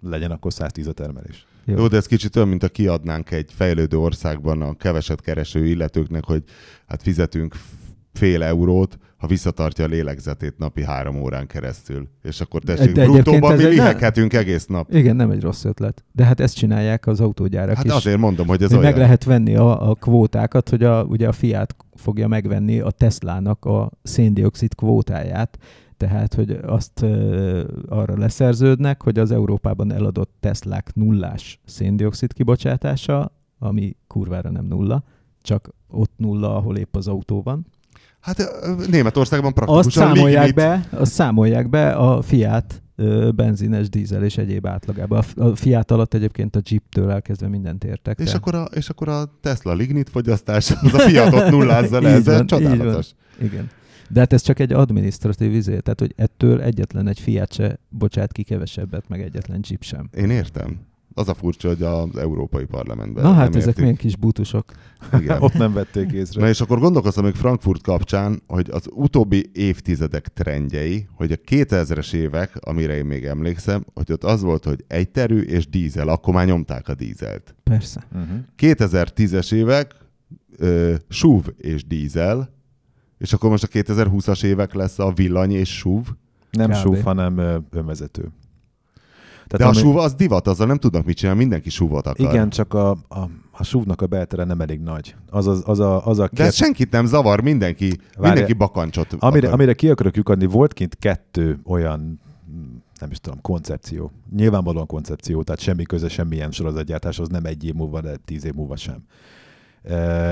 [0.00, 1.46] legyen akkor 110 a termelés.
[1.64, 1.76] Jó.
[1.76, 6.24] Jó, de ez kicsit olyan, mint a kiadnánk egy fejlődő országban a keveset kereső illetőknek,
[6.24, 6.42] hogy
[6.86, 7.56] hát fizetünk
[8.12, 12.08] fél eurót, ha visszatartja a lélegzetét napi három órán keresztül.
[12.22, 14.94] És akkor tessék, De bruttóban mi egy- ne- liheghetünk egész nap.
[14.94, 16.04] Igen, nem egy rossz ötlet.
[16.12, 17.92] De hát ezt csinálják az autógyárak Hát is.
[17.92, 18.82] azért mondom, hogy ez olyan.
[18.82, 23.64] meg lehet venni a, a kvótákat, hogy a, ugye a Fiat fogja megvenni a Teslának
[23.64, 25.58] a széndiokszid kvótáját,
[25.96, 33.96] tehát, hogy azt ö, arra leszerződnek, hogy az Európában eladott Teslák nullás széndiokszid kibocsátása, ami
[34.06, 35.04] kurvára nem nulla,
[35.42, 37.66] csak ott nulla, ahol épp az autó van.
[38.20, 38.50] Hát
[38.90, 40.64] Németországban Azt praktikusan számolják lignit.
[40.64, 42.82] be, azt számolják be a Fiat
[43.34, 45.24] benzines, dízel és egyéb átlagában.
[45.36, 48.18] A Fiat alatt egyébként a Jeep-től elkezdve mindent értek.
[48.18, 52.24] És akkor, a, és akkor a Tesla lignit fogyasztás, az a Fiatot nullázza le, ez
[52.24, 53.06] van, csodálatos.
[53.40, 53.70] Igen.
[54.10, 58.32] De hát ez csak egy administratív izé, tehát hogy ettől egyetlen egy Fiat se bocsát
[58.32, 60.08] ki kevesebbet, meg egyetlen Jeep sem.
[60.16, 60.80] Én értem.
[61.18, 63.80] Az a furcsa, hogy az Európai Parlamentben Na hát nem ezek értik.
[63.80, 64.72] milyen kis butusok.
[65.20, 65.40] Igen.
[65.46, 66.40] Ott nem vették észre.
[66.40, 72.12] Na és akkor gondolkoztam még Frankfurt kapcsán, hogy az utóbbi évtizedek trendjei, hogy a 2000-es
[72.12, 76.46] évek, amire én még emlékszem, hogy ott az volt, hogy egyterű és dízel, akkor már
[76.46, 77.54] nyomták a dízelt.
[77.62, 78.06] Persze.
[78.12, 78.38] Uh-huh.
[78.58, 79.94] 2010-es évek,
[80.56, 82.56] ö, SUV és dízel,
[83.18, 86.06] és akkor most a 2020-as évek lesz a villany és SUV.
[86.50, 86.76] Nem Kb.
[86.76, 88.28] SUV, hanem ö, önvezető.
[89.56, 92.32] De a SUV az divat, azzal nem tudnak mit csinálni, mindenki SUV-ot akar.
[92.32, 93.18] Igen, csak a, a,
[93.50, 95.14] a SUV-nak a beltere nem elég nagy.
[95.30, 99.46] Az, az, az a, az a De ez senkit nem zavar, mindenki, mindenki bakancsot Amire,
[99.46, 99.58] akar.
[99.58, 102.20] amire ki akarok lyukadni, volt kint kettő olyan,
[103.00, 104.12] nem is tudom, koncepció.
[104.36, 108.76] Nyilvánvalóan koncepció, tehát semmi köze semmilyen sorozatgyártáshoz, nem egy év múlva, de tíz év múlva
[108.76, 109.04] sem.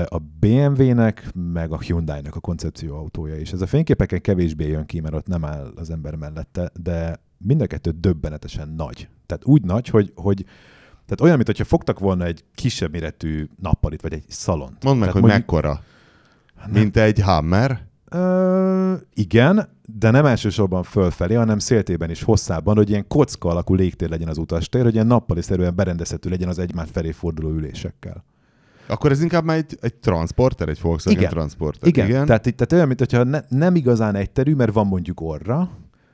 [0.05, 3.51] A BMW-nek, meg a Hyundai-nak a koncepció autója is.
[3.51, 7.61] Ez a fényképeken kevésbé jön ki, mert ott nem áll az ember mellette, de mind
[7.61, 9.07] a kettő döbbenetesen nagy.
[9.25, 10.45] Tehát úgy nagy, hogy, hogy
[11.05, 14.83] tehát olyan, mintha fogtak volna egy kisebb méretű nappalit, vagy egy szalont.
[14.83, 15.81] Mondd meg, Tehát hogy mondjuk- mekkora.
[16.71, 17.85] Mint egy Hammer.
[18.09, 24.09] Ö, igen, de nem elsősorban fölfelé, hanem széltében is hosszában, hogy ilyen kocka alakú légtér
[24.09, 28.23] legyen az utastér, hogy ilyen nappali szerűen berendezhető legyen az egymás felé forduló ülésekkel.
[28.87, 31.31] Akkor ez inkább már egy, egy transporter, egy Volkswagen Igen.
[31.33, 31.87] transporter.
[31.87, 32.25] Igen, igen.
[32.25, 35.69] Tehát, tehát olyan, mintha ne, nem igazán egyterű, mert van mondjuk orra,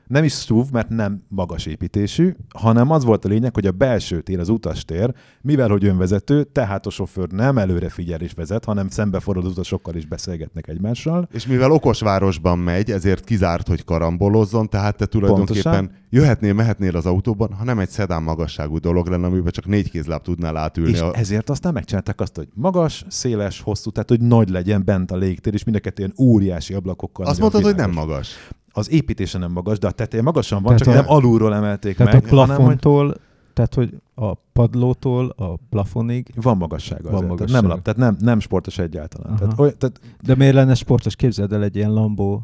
[0.06, 4.20] nem is SUV, mert nem magas építésű, hanem az volt a lényeg, hogy a belső
[4.20, 8.88] tér, az utastér, mivel hogy önvezető, tehát a sofőr nem előre figyel és vezet, hanem
[8.88, 11.28] szembeforduló utasokkal is beszélgetnek egymással.
[11.32, 15.90] És mivel okos városban megy, ezért kizárt, hogy karambolozzon, tehát te tulajdonképpen Pontosan.
[16.10, 20.22] jöhetnél, mehetnél az autóban, ha nem egy szedán magasságú dolog lenne, amiben csak négy kézláb
[20.22, 20.90] tudnál átülni.
[20.90, 21.16] És a...
[21.16, 25.54] ezért aztán megcsinálták azt, hogy magas, széles, hosszú, tehát hogy nagy legyen bent a légtér,
[25.54, 27.26] és mind ilyen óriási ablakokkal.
[27.26, 28.36] Azt mondtad, hogy nem magas.
[28.76, 31.96] Az építése nem magas, de a teteje magasan van, Tehát csak a- nem alulról emelték
[31.96, 33.14] Tehát meg, a hanem plafontól,
[33.54, 37.10] tehát hogy a padlótól a plafonig, van magassága.
[37.10, 37.26] Van azért.
[37.26, 37.60] Tehát magassága.
[37.60, 39.32] Nem, lap, tehát nem, nem sportos egyáltalán.
[39.32, 39.38] Aha.
[39.38, 41.16] Tehát, oly, tehát de miért lenne sportos?
[41.16, 42.40] Képzeld el egy ilyen Lambo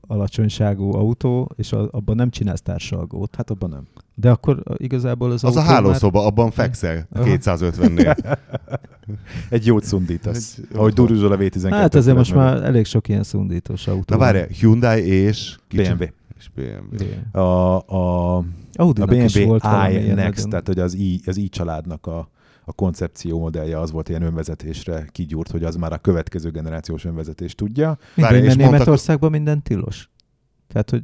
[0.00, 3.34] alacsonyságú autó, és a, abban nem csinálsz társalgót.
[3.36, 3.82] hát abban nem.
[4.14, 7.24] De akkor igazából az, Az a hálószoba, abban fekszel Aha.
[7.28, 8.36] 250-nél.
[9.50, 10.58] Egy jót szundítasz.
[10.58, 11.70] Egy- Ahogy duruzsol a V12.
[11.70, 11.80] már...
[11.80, 14.14] Hát azért most már elég sok ilyen szundítós autó.
[14.14, 15.56] Na várj, Hyundai és...
[15.68, 16.04] kicsi- BMW.
[16.38, 17.38] És BMW.
[17.40, 21.36] A, a, a Audi-nak is BMW volt i Next, nagyon- tehát hogy az i, az
[21.36, 22.30] i családnak a,
[22.64, 27.54] a koncepció modellje az volt ilyen önvezetésre kigyúrt, hogy az már a következő generációs önvezetés
[27.54, 27.98] tudja.
[28.14, 30.10] Várj, és mert mondtak- Németországban minden tilos.
[30.68, 31.02] Tehát, hogy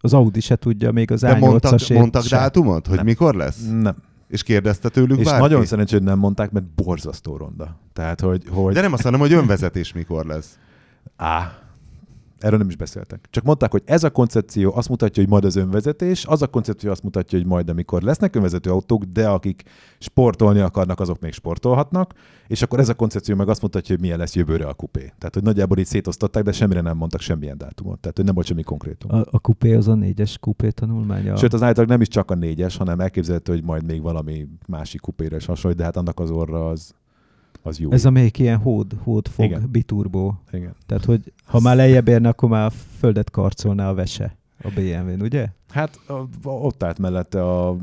[0.00, 2.36] az Audi se tudja, még az De mondtak, A8-asét mondtak se.
[2.36, 3.04] dátumot, hogy Nem.
[3.04, 3.68] mikor lesz?
[3.70, 3.96] Nem.
[4.28, 5.40] És kérdezte tőlük És bárki?
[5.40, 7.80] nagyon szerencsé, hogy nem mondták, mert borzasztó ronda.
[7.92, 10.58] Tehát, hogy, hogy De nem azt mondom, hogy önvezetés mikor lesz.
[11.16, 11.58] Á,
[12.44, 13.26] erről nem is beszéltek.
[13.30, 16.90] Csak mondták, hogy ez a koncepció azt mutatja, hogy majd az önvezetés, az a koncepció
[16.90, 19.62] azt mutatja, hogy majd amikor lesznek önvezető autók, de akik
[19.98, 22.12] sportolni akarnak, azok még sportolhatnak,
[22.46, 25.00] és akkor ez a koncepció meg azt mutatja, hogy milyen lesz jövőre a kupé.
[25.00, 27.98] Tehát, hogy nagyjából így szétosztották, de semmire nem mondtak semmilyen dátumot.
[28.00, 29.14] Tehát, hogy nem volt semmi konkrétum.
[29.14, 31.36] A, a kupé az a négyes kupé tanulmánya.
[31.36, 35.00] Sőt, az állítólag nem is csak a négyes, hanem elképzelhető, hogy majd még valami másik
[35.00, 36.94] kupére is hasonlít, de hát annak az orra az,
[37.66, 37.90] az jó.
[37.92, 39.68] Ez a még ilyen hód, hód fog, Igen.
[39.70, 40.34] biturbó.
[40.52, 40.74] Igen.
[40.86, 45.20] Tehát, hogy ha már lejjebb érne, akkor már a földet karcolná a vese a BMW-n,
[45.20, 45.46] ugye?
[45.70, 47.76] Hát a- ott állt mellette a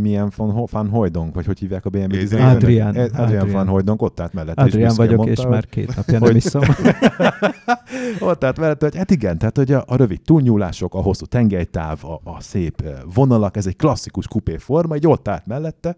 [0.00, 2.20] milyen van, van Hojdonk, vagy hogy hívják a BMW Adrian.
[2.22, 2.62] dizájnernek?
[2.62, 2.86] Adrian.
[2.88, 3.50] Ad- Adrian Adrian.
[3.50, 4.62] van Hojdonk, ott állt mellette.
[4.64, 6.62] és Adrián büszkén vagyok, mondta, és hogy- már két napja nem hogy- iszom.
[8.20, 12.04] Ott állt mellette, hogy hát igen, tehát hogy a, a rövid túlnyúlások, a hosszú tengelytáv,
[12.04, 12.84] a, a szép
[13.14, 15.96] vonalak, ez egy klasszikus kupé forma, egy ott állt mellette,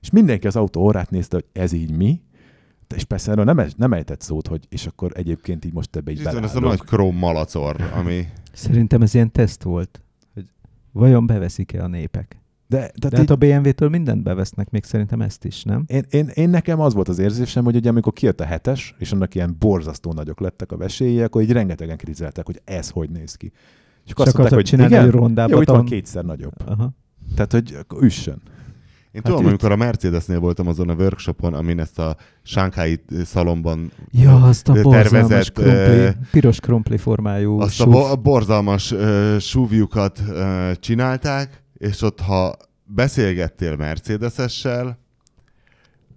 [0.00, 2.20] és mindenki az autó órát nézte, hogy ez így mi,
[2.94, 6.18] és persze erről nem, nem ejtett szót, hogy és akkor egyébként így most ebbe így
[6.18, 8.28] itt van ez a nagy króm malacor, ami...
[8.52, 10.02] Szerintem ez ilyen teszt volt,
[10.34, 10.44] hogy
[10.92, 12.40] vajon beveszik-e a népek.
[12.66, 15.84] De, de, De hát a BMW-től mindent bevesznek, még szerintem ezt is, nem?
[15.86, 19.12] Én, én, én, nekem az volt az érzésem, hogy ugye amikor kijött a hetes, és
[19.12, 23.34] annak ilyen borzasztó nagyok lettek a vesélyek, akkor így rengetegen kritizálták, hogy ez hogy néz
[23.34, 23.52] ki.
[24.04, 26.54] És akkor Csak azt mondták, hogy csinálni, igen, hogy rondábbat jó, itt van kétszer nagyobb.
[26.66, 26.90] Aha.
[27.34, 28.42] Tehát, hogy üssön.
[29.12, 33.00] Én Hát tudom, itt- amikor a Mercedesnél voltam azon a workshopon, amin ezt a Sánkhái
[33.24, 37.92] szalomban Ja, azt a tervezett, krumpli, piros krumpli formájú azt a súv.
[37.92, 44.98] bo- borzalmas uh, súvjukat uh, csinálták, és ott ha beszélgettél Mercedesessel,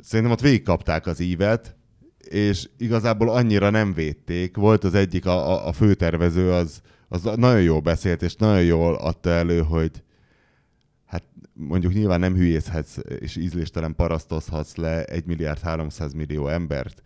[0.02, 1.76] szerintem ott végigkapták az ívet,
[2.30, 4.56] és igazából annyira nem védték.
[4.56, 8.96] Volt az egyik, a, a, a főtervező, az, az nagyon jól beszélt, és nagyon jól
[8.96, 9.92] adta elő, hogy
[11.54, 17.02] mondjuk nyilván nem hülyészhetsz, és ízléstelen parasztozhatsz le 1 milliárd 300 millió embert,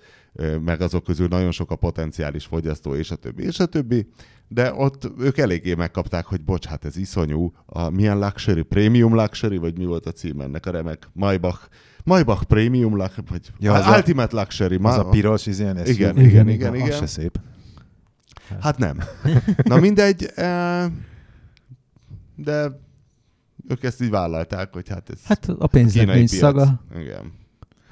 [0.64, 4.08] meg azok közül nagyon sok a potenciális fogyasztó, és a többi, és a többi.
[4.48, 7.54] De ott ők eléggé megkapták, hogy bocs, hát ez iszonyú.
[7.66, 8.62] A, milyen luxury?
[8.62, 9.58] Premium luxury?
[9.58, 11.10] Vagy mi volt a cím ennek a remek?
[11.14, 11.68] Maybach.
[12.04, 13.26] Maybach Premium luxury?
[13.30, 14.80] Vagy Ja, az a- Ultimate luxury?
[14.82, 15.88] Az a piros, is ilyen SUV.
[15.88, 17.08] Igen, igen, igen, igen, Az igen.
[17.08, 17.40] szép.
[18.62, 18.98] Hát nem.
[19.64, 20.26] Na mindegy,
[22.36, 22.80] de
[23.68, 26.42] ők ezt így vállalták, hogy hát ez Hát a pénznek nincs piac.
[26.42, 27.32] szaga, Igen.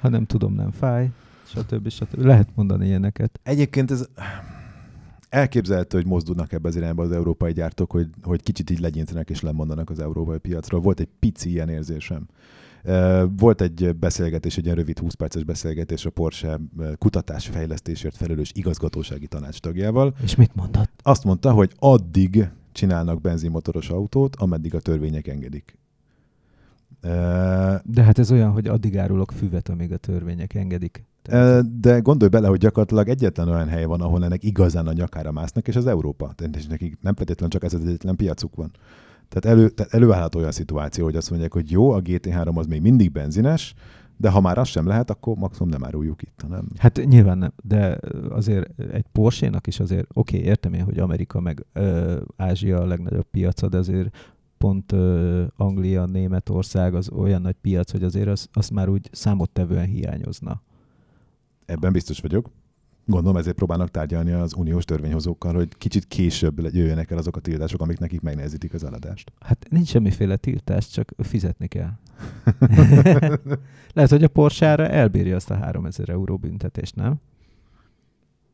[0.00, 1.10] ha nem tudom, nem fáj,
[1.46, 1.88] stb.
[1.88, 2.24] stb.
[2.24, 3.40] Lehet mondani ilyeneket.
[3.42, 4.06] Egyébként ez
[5.28, 9.40] elképzelhető, hogy mozdulnak ebbe az irányba az európai gyártók, hogy, hogy kicsit így legyintenek és
[9.40, 10.80] lemondanak az európai piacról.
[10.80, 12.26] Volt egy pici ilyen érzésem.
[13.36, 18.50] Volt egy beszélgetés, egy ilyen rövid 20 perces beszélgetés a Porsche ö, kutatás fejlesztésért felelős
[18.54, 20.14] igazgatósági tanács tagjával.
[20.22, 20.90] És mit mondott?
[21.02, 25.78] Azt mondta, hogy addig csinálnak benzinmotoros autót, ameddig a törvények engedik.
[27.84, 31.04] De hát ez olyan, hogy addig árulok füvet, amíg a törvények engedik.
[31.80, 35.68] De gondolj bele, hogy gyakorlatilag egyetlen olyan hely van, ahol ennek igazán a nyakára másznak,
[35.68, 36.32] és az Európa.
[36.34, 38.70] Tehát és nekik nem feltétlenül csak ez az egyetlen piacuk van.
[39.28, 42.80] Tehát, elő, tehát előállhat olyan szituáció, hogy azt mondják, hogy jó, a GT3 az még
[42.80, 43.74] mindig benzines,
[44.16, 47.52] de ha már az sem lehet, akkor maximum nem áruljuk itt, hanem Hát nyilván nem,
[47.62, 47.98] de
[48.28, 52.86] azért egy Porsche-nak is azért, oké, okay, értem én, hogy Amerika meg ö, Ázsia a
[52.86, 54.16] legnagyobb piaca, de azért
[54.58, 59.86] pont ö, Anglia, Németország az olyan nagy piac, hogy azért az, az már úgy számottevően
[59.86, 60.62] hiányozna.
[61.66, 62.50] ebben biztos vagyok.
[63.08, 67.80] Gondolom ezért próbálnak tárgyalni az uniós törvényhozókkal, hogy kicsit később jöjjenek el azok a tiltások,
[67.80, 69.32] amik nekik megnehezítik az eladást.
[69.40, 71.90] Hát nincs semmiféle tiltás, csak fizetni kell.
[73.94, 77.20] Lehet, hogy a Porsche-ra elbírja azt a 3000 euró büntetést, nem?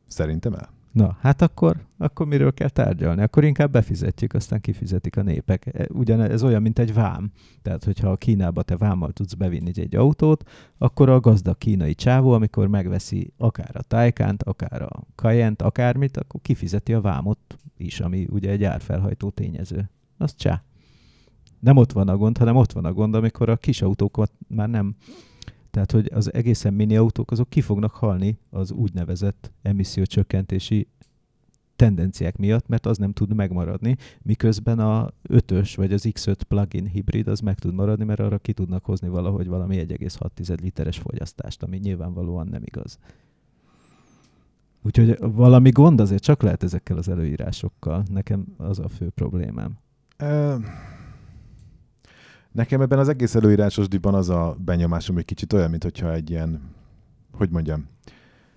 [0.07, 0.69] Szerintem el.
[0.93, 3.21] Na, hát akkor, akkor miről kell tárgyalni?
[3.21, 5.65] Akkor inkább befizetjük, aztán kifizetik a népek.
[5.65, 7.31] E, Ugyan ez olyan, mint egy vám.
[7.61, 12.31] Tehát, hogyha a Kínába te vámmal tudsz bevinni egy autót, akkor a gazdag kínai csávó,
[12.31, 18.27] amikor megveszi akár a Taycant, akár a Cayenne-t, akármit, akkor kifizeti a vámot is, ami
[18.29, 19.89] ugye egy árfelhajtó tényező.
[20.17, 20.63] Az csá.
[21.63, 24.69] Nem ott van a gond, hanem ott van a gond, amikor a kis autókat már
[24.69, 24.95] nem
[25.73, 30.87] tehát, hogy az egészen mini autók azok ki fognak halni az úgynevezett emissziócsökkentési
[31.75, 37.27] tendenciák miatt, mert az nem tud megmaradni, miközben a 5-ös vagy az X5 plug-in hibrid
[37.27, 41.77] az meg tud maradni, mert arra ki tudnak hozni valahogy valami 1,6 literes fogyasztást, ami
[41.77, 42.97] nyilvánvalóan nem igaz.
[44.81, 48.03] Úgyhogy valami gond azért csak lehet ezekkel az előírásokkal.
[48.09, 49.77] Nekem az a fő problémám.
[50.17, 50.55] Ö,
[52.53, 56.61] Nekem ebben az egész előírásos diban az a benyomásom, hogy kicsit olyan, mintha egy ilyen,
[57.31, 57.85] hogy mondjam,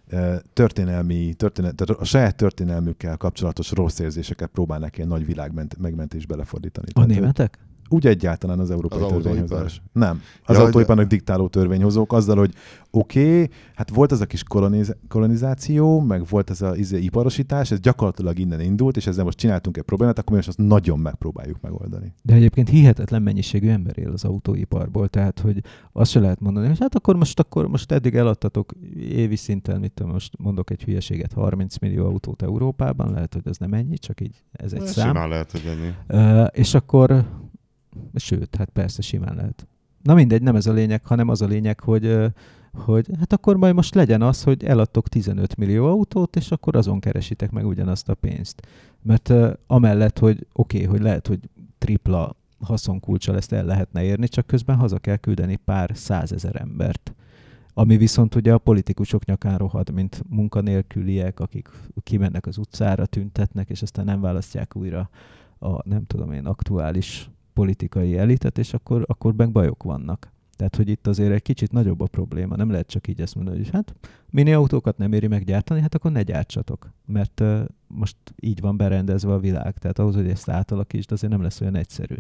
[0.09, 6.37] ö, történelmi, történel, tehát a saját történelmükkel kapcsolatos rossz érzéseket próbálnak ilyen nagy világ megmentésbe
[6.37, 6.87] lefordítani.
[6.89, 7.59] A Tehát, hogy- németek?
[7.89, 9.51] Úgy egyáltalán az európai Az törvényhozás.
[9.51, 9.73] autóipar?
[9.93, 10.23] Nem.
[10.45, 12.53] Az Ja, autóiparnak diktáló törvényhozók azzal, hogy
[12.91, 17.71] oké, okay, hát volt az a kis koloniz- kolonizáció, meg volt ez az izé, iparosítás,
[17.71, 20.99] ez gyakorlatilag innen indult, és ezzel most csináltunk egy problémát, akkor mi most azt nagyon
[20.99, 22.15] megpróbáljuk megoldani.
[22.23, 25.63] De egyébként hihetetlen mennyiségű ember él az autóiparból, tehát hogy
[25.93, 29.93] azt se lehet mondani, hogy hát akkor most, akkor most eddig eladtatok évi szinten, mit
[29.93, 34.21] tudom, most mondok egy hülyeséget, 30 millió autót Európában, lehet, hogy ez nem ennyi, csak
[34.21, 35.07] így ez egy szám.
[35.07, 35.93] Simán lehet, hogy ennyi.
[36.07, 37.25] Ö, és akkor,
[38.15, 39.67] sőt, hát persze simán lehet.
[40.03, 42.17] Na mindegy, nem ez a lényeg, hanem az a lényeg, hogy,
[42.73, 47.01] hogy hát akkor majd most legyen az, hogy eladtok 15 millió autót, és akkor azon
[47.01, 48.67] keresitek meg ugyanazt a pénzt.
[49.03, 49.33] Mert
[49.67, 51.41] amellett, hogy oké, okay, hogy lehet, hogy
[51.79, 57.15] tripla haszonkulcsal ezt el lehetne érni, csak közben haza kell küldeni pár százezer embert.
[57.75, 61.69] Ami viszont ugye a politikusok nyakán rohad, mint munkanélküliek, akik
[62.03, 65.11] kimennek az utcára, tüntetnek, és aztán nem választják újra
[65.59, 70.33] a nem tudom én aktuális politikai elitet, és akkor, akkor meg bajok vannak.
[70.57, 72.57] Tehát, hogy itt azért egy kicsit nagyobb a probléma.
[72.57, 73.95] Nem lehet csak így ezt mondani, hogy hát
[74.31, 76.93] mini autókat nem éri meggyártani, hát akkor ne gyártsatok.
[77.07, 79.79] Mert uh, most így van berendezve a világ.
[79.79, 82.15] Tehát ahhoz, hogy ezt átalakítsd, azért nem lesz olyan egyszerű.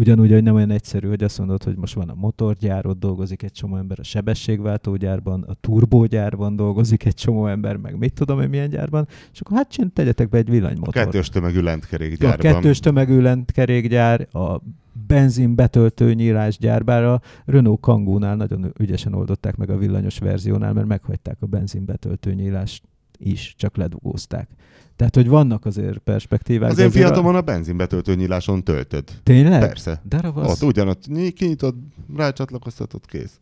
[0.00, 3.42] Ugyanúgy, hogy nem olyan egyszerű, hogy azt mondod, hogy most van a motorgyár, ott dolgozik
[3.42, 8.48] egy csomó ember, a sebességváltógyárban, a turbógyárban dolgozik egy csomó ember, meg mit tudom én
[8.48, 10.92] milyen gyárban, és akkor hát csin, tegyetek be egy A villanymotor.
[10.92, 12.52] kettős tömegű A lentkerékgyárban.
[12.52, 14.60] kettős tömegű lentkerékgyár, a
[15.06, 20.86] benzin betöltő nyílásgyár, bár a Renault Kangoo-nál nagyon ügyesen oldották meg a villanyos verziónál, mert
[20.86, 22.82] meghagyták a benzin betöltő nyílást
[23.20, 24.48] is, csak ledugózták.
[24.96, 26.70] Tehát, hogy vannak azért perspektívák.
[26.70, 29.04] Az én Fiatomon a benzinbetöltő nyíláson töltöd.
[29.22, 29.60] Tényleg?
[29.60, 30.02] Persze.
[30.08, 31.74] De Ott ugyanott ny- kinyitod,
[32.16, 33.40] rácsatlakoztatod, kész.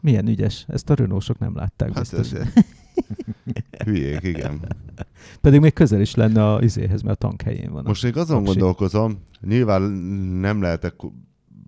[0.00, 0.64] Milyen ügyes.
[0.68, 2.32] Ezt a Renault-sok nem látták Hát biztos.
[2.32, 2.46] ez,
[3.86, 4.60] hülyék, igen.
[5.40, 7.84] Pedig még közel is lenne a izéhez, mert a tank helyén van.
[7.86, 8.46] Most még azon Aksi.
[8.48, 9.82] gondolkozom, nyilván
[10.40, 10.94] nem lehetek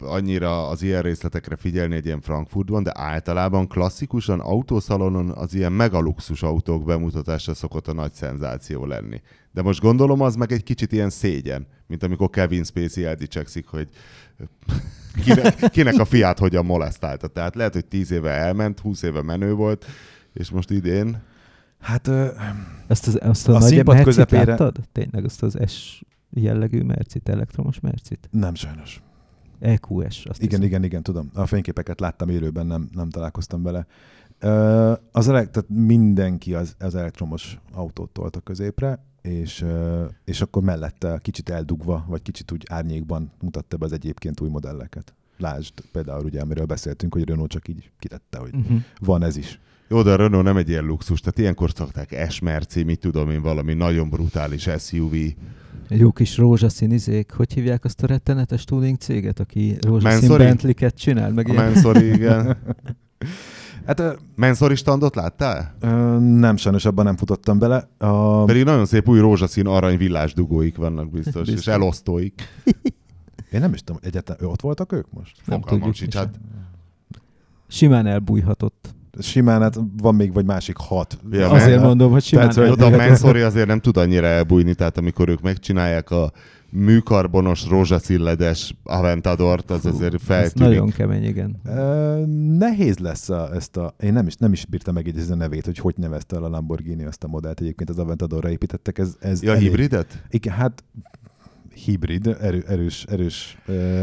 [0.03, 6.43] annyira az ilyen részletekre figyelni egy ilyen Frankfurtban, de általában klasszikusan autószalonon az ilyen megaluxus
[6.43, 9.21] autók bemutatása szokott a nagy szenzáció lenni.
[9.53, 13.89] De most gondolom az meg egy kicsit ilyen szégyen, mint amikor Kevin Spacey eldicsekszik, hogy
[15.25, 17.27] kinek, kinek a fiát hogyan molesztálta.
[17.27, 19.85] Tehát lehet, hogy 10 éve elment, 20 éve menő volt,
[20.33, 21.23] és most idén
[21.81, 22.27] Hát ö,
[22.87, 24.77] Azt, az, azt a, A nagy közepére- láttad?
[24.93, 28.29] Tényleg azt az S jellegű mercit, elektromos mercit?
[28.31, 29.03] nem sajnos.
[29.61, 30.63] EQS, azt Igen, hiszem.
[30.63, 31.31] igen, igen, tudom.
[31.35, 33.87] A fényképeket láttam élőben, nem, nem találkoztam vele.
[35.13, 39.65] Az elek, tehát mindenki az, az elektromos autót tolt a középre, és,
[40.25, 45.15] és akkor mellette kicsit eldugva, vagy kicsit úgy árnyékban mutatta be az egyébként új modelleket.
[45.39, 48.79] Lásd például ugye, amiről beszéltünk, hogy Renault csak így kitette, hogy Uh-huh.
[49.01, 49.61] van ez is.
[49.89, 53.43] Jó, de a Renault nem egy ilyen luxus, tehát ilyenkor szokták S-merci, mit tudom én,
[53.43, 55.15] valami nagyon brutális SUV.
[55.89, 57.31] Jó kis rózsaszín izék.
[57.33, 60.37] Hogy hívják azt a rettenetes tuning céget, aki rózsaszín?
[60.37, 61.33] Bentley-ket csinál?
[61.33, 61.65] Meg A ilyen...
[61.65, 62.57] Mansory, igen.
[63.87, 65.75] Hát ö, Mansory standot láttál?
[65.81, 67.89] ö, nem sajnos abban nem futottam bele.
[67.99, 71.55] A, Pedig nagyon szép új rózsaszín arany villás dugóik vannak biztos, Biztos.
[71.55, 72.43] és elosztóik.
[73.53, 75.37] én nem is tudom, egyáltalán ott voltak ők most?
[75.45, 76.41] Nem Fogalmam tudjuk sincs, hát
[77.69, 78.95] Simán elbújhatott.
[79.19, 81.19] Simán, hát van még vagy másik hat.
[81.31, 82.97] Ja, Azért mondom, hogy simán Tehát, hogy Oda a.
[83.07, 86.33] Mansory azért nem tud annyira elbújni, tehát amikor ők megcsinálják a
[86.71, 90.69] műkarbonos rózsaszínledes Aventadort, az azért Ez feltűnik.
[90.69, 91.61] nagyon kemény, igen.
[91.65, 92.23] Ö,
[92.59, 93.95] nehéz lesz a, ezt a...
[94.01, 97.05] Én nem is, nem is bírtam megjegyezni a nevét, hogy hogy nevezte el a Lamborghini
[97.05, 97.61] azt a modellt.
[97.61, 98.99] Egyébként az Aventadorra építettek.
[98.99, 100.23] Ez, ez Ja, hibridet?
[100.31, 100.85] Igen, hát
[101.85, 103.59] hibrid, erő, erős, erős.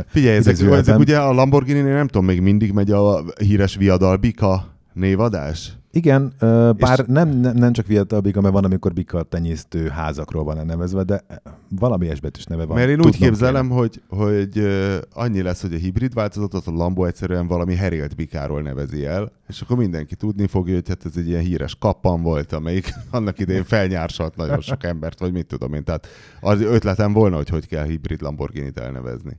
[0.07, 4.74] Figyelj, ezek, ezek ugye a lamborghini nem tudom, még mindig megy a híres viadal Bika
[4.95, 5.77] névadás?
[5.91, 6.33] Igen,
[6.77, 11.03] bár nem, nem, nem csak fiatal bika, mert van, amikor bika tenyésztő házakról van nevezve,
[11.03, 11.23] de
[11.69, 12.77] valami esbetűs neve van.
[12.77, 14.67] Mert én úgy képzelem, hogy, hogy
[15.13, 19.61] annyi lesz, hogy a hibrid változatot a Lambo egyszerűen valami herélt bikáról nevezi el, és
[19.61, 23.63] akkor mindenki tudni fogja, hogy hát ez egy ilyen híres kappan volt, amelyik annak idején
[23.63, 25.83] felnyársalt nagyon sok embert, vagy mit tudom én.
[25.83, 26.07] Tehát
[26.41, 29.37] az ötletem volna, hogy hogy kell hibrid Lamborghini-t elnevezni.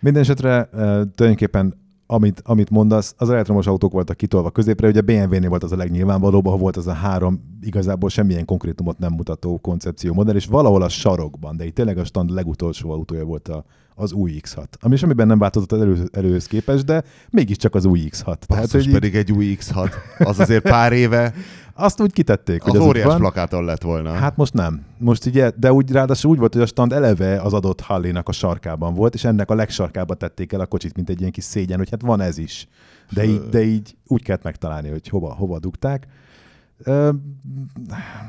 [0.00, 0.68] Minden esetre
[1.14, 5.76] tulajdonképpen amit, amit mondasz, az elektromos autók voltak kitolva középre, ugye BMW-nél volt az a
[5.76, 10.82] legnyilvánvalóbb, ahol volt az a három igazából semmilyen konkrétumot nem mutató koncepció modell, és valahol
[10.82, 14.96] a sarokban, de itt tényleg a stand legutolsó autója volt a, az új X6, ami
[14.96, 18.34] semmiben nem változott az elő, előhöz képest, de mégiscsak az új X6.
[18.34, 19.90] Tehát, hogy így- pedig egy új X6.
[20.18, 21.34] Az azért pár éve
[21.76, 24.10] azt úgy kitették, hogy az az ott óriás plakáton lett volna.
[24.10, 24.84] Hát most nem.
[24.98, 28.32] Most ugye, de úgy ráadásul úgy volt, hogy a stand eleve az adott Hallénak a
[28.32, 31.78] sarkában volt, és ennek a legsarkába tették el a kocsit, mint egy ilyen kis szégyen,
[31.78, 32.68] hogy hát van ez is.
[33.12, 36.06] De így, de így úgy kellett megtalálni, hogy hova, hova dugták.
[36.78, 37.10] Ö,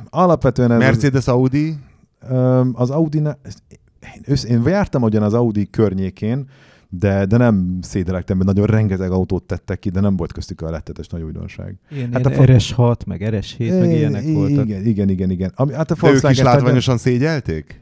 [0.10, 1.76] alapvetően ez Mercedes, Audi,
[2.20, 6.50] Az, ö, az Audi, én, én jártam ugyan az Audi környékén,
[6.90, 10.70] de, de nem szédelektem, mert nagyon rengeteg autót tettek ki, de nem volt köztük a
[10.70, 11.76] lettetes nagy újdonság.
[11.92, 14.66] Ilyen, Hát a ilyen fo- RS6, meg RS7, meg ilyenek I- voltak.
[14.66, 15.52] Igen, igen, igen, igen.
[15.56, 17.82] Ami, hát a de ők is látványosan szégyelték?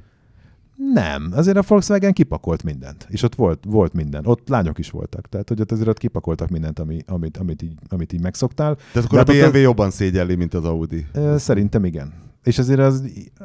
[0.93, 4.25] Nem, azért a Volkswagen kipakolt mindent, és ott volt, volt minden.
[4.25, 7.73] Ott lányok is voltak, tehát hogy ott azért ott kipakoltak mindent, ami, amit, amit, így,
[7.89, 8.75] amit így megszoktál.
[8.75, 11.05] Tehát akkor De a hát BMW jobban szégyelli, mint az Audi.
[11.37, 12.13] Szerintem igen.
[12.45, 13.03] És azért az,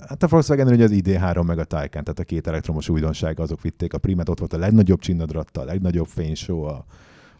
[0.09, 3.61] hát a Volkswagen ugye az ID3 meg a Taycan, tehát a két elektromos újdonság, azok
[3.61, 6.85] vitték a primet, ott volt a legnagyobb csinnadratta, a legnagyobb fényshow, a,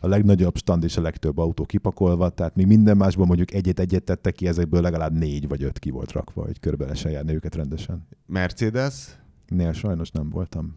[0.01, 4.35] a legnagyobb stand és a legtöbb autó kipakolva, tehát még minden másból mondjuk egyet-egyet tettek
[4.35, 8.07] ki, ezekből legalább négy vagy öt ki volt rakva, hogy körbe járni őket rendesen.
[8.27, 9.19] Mercedes,
[9.51, 10.77] Nél sajnos nem voltam.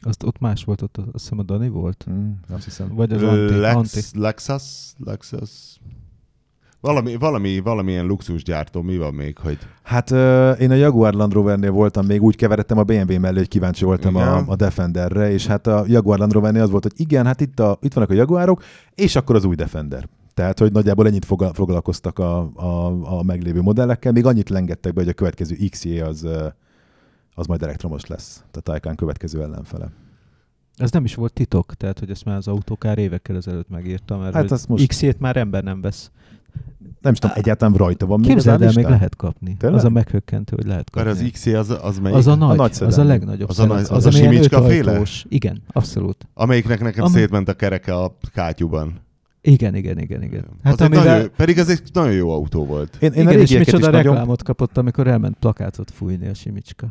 [0.00, 2.06] Azt ott más volt, ott azt hiszem a Dani volt.
[2.10, 2.94] Mm, azt hiszem.
[2.94, 3.54] Vagy az Anti.
[3.54, 3.60] Anti.
[3.60, 5.80] Lex, Lexus, Lexus.
[6.82, 11.70] Valami, valami, valamilyen luxusgyártó, mi van még, hogy Hát ö, én a Jaguar Land Rovernél
[11.70, 14.28] voltam, még úgy keveredtem a BMW mellé, hogy kíváncsi voltam Igen.
[14.28, 17.60] a, a Defenderre, és hát a Jaguar Land Rovernél az volt, hogy igen, hát itt,
[17.60, 18.62] a, itt vannak a Jaguárok,
[18.94, 20.08] és akkor az új Defender.
[20.34, 22.86] Tehát, hogy nagyjából ennyit foglalkoztak a, a,
[23.18, 26.28] a meglévő modellekkel, még annyit lengettek be, hogy a következő XJ az,
[27.34, 28.44] az majd elektromos lesz.
[28.52, 29.90] A Taycan következő ellenfele.
[30.76, 34.34] Ez nem is volt titok, tehát hogy ezt már az autókár évekkel ezelőtt megírta, mert
[34.34, 36.10] Hát hát azt most- X-ét már ember nem vesz.
[37.00, 39.56] Nem is tudom, egyáltalán rajta van még az Képzeld el, még lehet kapni.
[39.56, 39.78] Tényleg?
[39.78, 41.24] Az a meghökkentő, hogy lehet mert kapni.
[41.24, 42.16] az XC az, az melyik?
[42.18, 43.96] az a nagy, nagy az a legnagyobb Az a nagy- szedán.
[43.96, 45.02] az a Simicska féle?
[45.28, 46.28] Igen, abszolút.
[46.34, 49.00] Amelyiknek nekem Ami- szétment a kereke a kátyúban.
[49.44, 50.44] Igen, igen, igen, igen.
[50.62, 52.96] Hát az amivel, nagyon, pedig ez egy nagyon jó autó volt.
[53.00, 54.12] Én, én igen, a és régieket is micsoda nagyon...
[54.12, 56.86] reklámot kapott, amikor elment plakátot fújni a Simicska.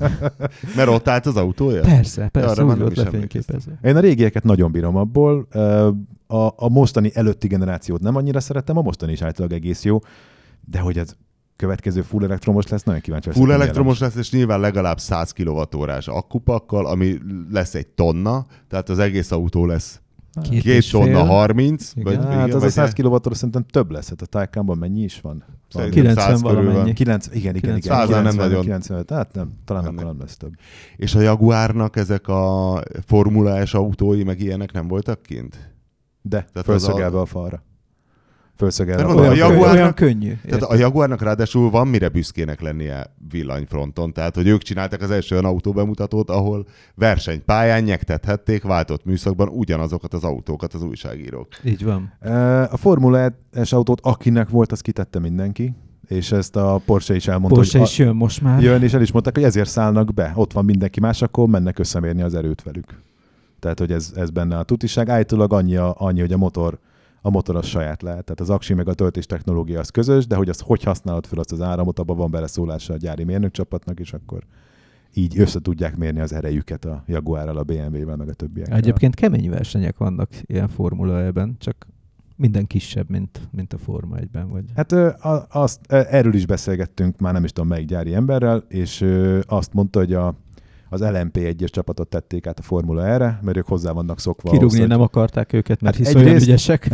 [0.76, 1.80] Mert ott állt az autója?
[1.80, 3.78] Persze, persze, már úgy volt lefényképezve.
[3.82, 5.46] Én a régieket nagyon bírom abból.
[6.26, 9.98] A, a mostani előtti generációt nem annyira szeretem, a mostani is általában egész jó,
[10.64, 11.16] de hogy ez
[11.56, 16.86] következő full elektromos lesz, nagyon kíváncsi Full elektromos lesz, és nyilván legalább 100 kWh akkupakkal,
[16.86, 17.18] ami
[17.50, 20.00] lesz egy tonna, tehát az egész autó lesz
[20.42, 21.00] Két két és fél.
[21.00, 21.92] tonna 30.
[21.94, 22.04] Igen.
[22.04, 22.24] Vagy.
[22.24, 25.44] Hát az a vagy 100 kWh szerintem több lesz, hát a Taycanban mennyi is van?
[25.68, 26.84] Szerintem 90 100 körül valamennyi.
[26.84, 26.94] van.
[26.94, 27.80] 9, igen, igen, igen.
[27.80, 27.98] 90.
[27.98, 28.62] Százal nem 90, nagyon.
[28.64, 30.16] 95, hát nem, talán Nem, akkor nem.
[30.20, 30.52] lesz több.
[30.96, 35.74] És a Jaguárnak ezek a Formula S autói, meg ilyenek nem voltak kint?
[36.22, 37.62] De, az fölszögelve a falra.
[38.58, 39.20] A mondom, falra.
[39.20, 40.58] a Olyan, Jaguárnak- könnyű, olyan könnyű.
[40.58, 45.34] Tehát a Jaguárnak ráadásul van mire büszkének lennie villanyfronton, tehát hogy ők csináltak az első
[45.34, 51.48] olyan autóbemutatót, ahol versenypályán nyektethették váltott műszakban ugyanazokat az autókat az újságírók.
[51.64, 52.12] Így van.
[52.70, 53.32] A Formula
[53.64, 55.74] S autót, akinek volt, az kitette mindenki,
[56.08, 58.62] és ezt a Porsche is elmondta, Porsche hogy is jön most már.
[58.62, 60.32] Jön, és el is mondták, hogy ezért szállnak be.
[60.34, 63.00] Ott van mindenki más, akkor mennek összemérni az erőt velük.
[63.60, 65.08] Tehát, hogy ez, ez benne a tutiság.
[65.08, 66.78] Állítólag annyi, a, annyi, hogy a motor,
[67.26, 68.24] a motor az saját lehet.
[68.24, 71.38] Tehát az aksi meg a töltés technológia az közös, de hogy azt hogy használod fel
[71.38, 74.42] azt az áramot, abban van beleszólása a gyári mérnökcsapatnak, és akkor
[75.14, 78.76] így össze tudják mérni az erejüket a Jaguárral, a BMW-vel, meg a többiekkel.
[78.76, 81.86] Egyébként kemény versenyek vannak ilyen Formula E-ben, csak
[82.36, 84.48] minden kisebb, mint, mint a Forma 1-ben.
[84.48, 84.64] Vagy.
[84.74, 84.92] Hát
[85.48, 89.06] azt, erről is beszélgettünk, már nem is tudom melyik gyári emberrel, és
[89.46, 90.34] azt mondta, hogy a,
[90.88, 94.50] az LMP1-es csapatot tették át a Formula erre, mert ők hozzá vannak szokva.
[94.50, 96.88] Kirúgni ahhoz, nem akarták őket, mert Hát hisz olyan egyrészt- ügyesek.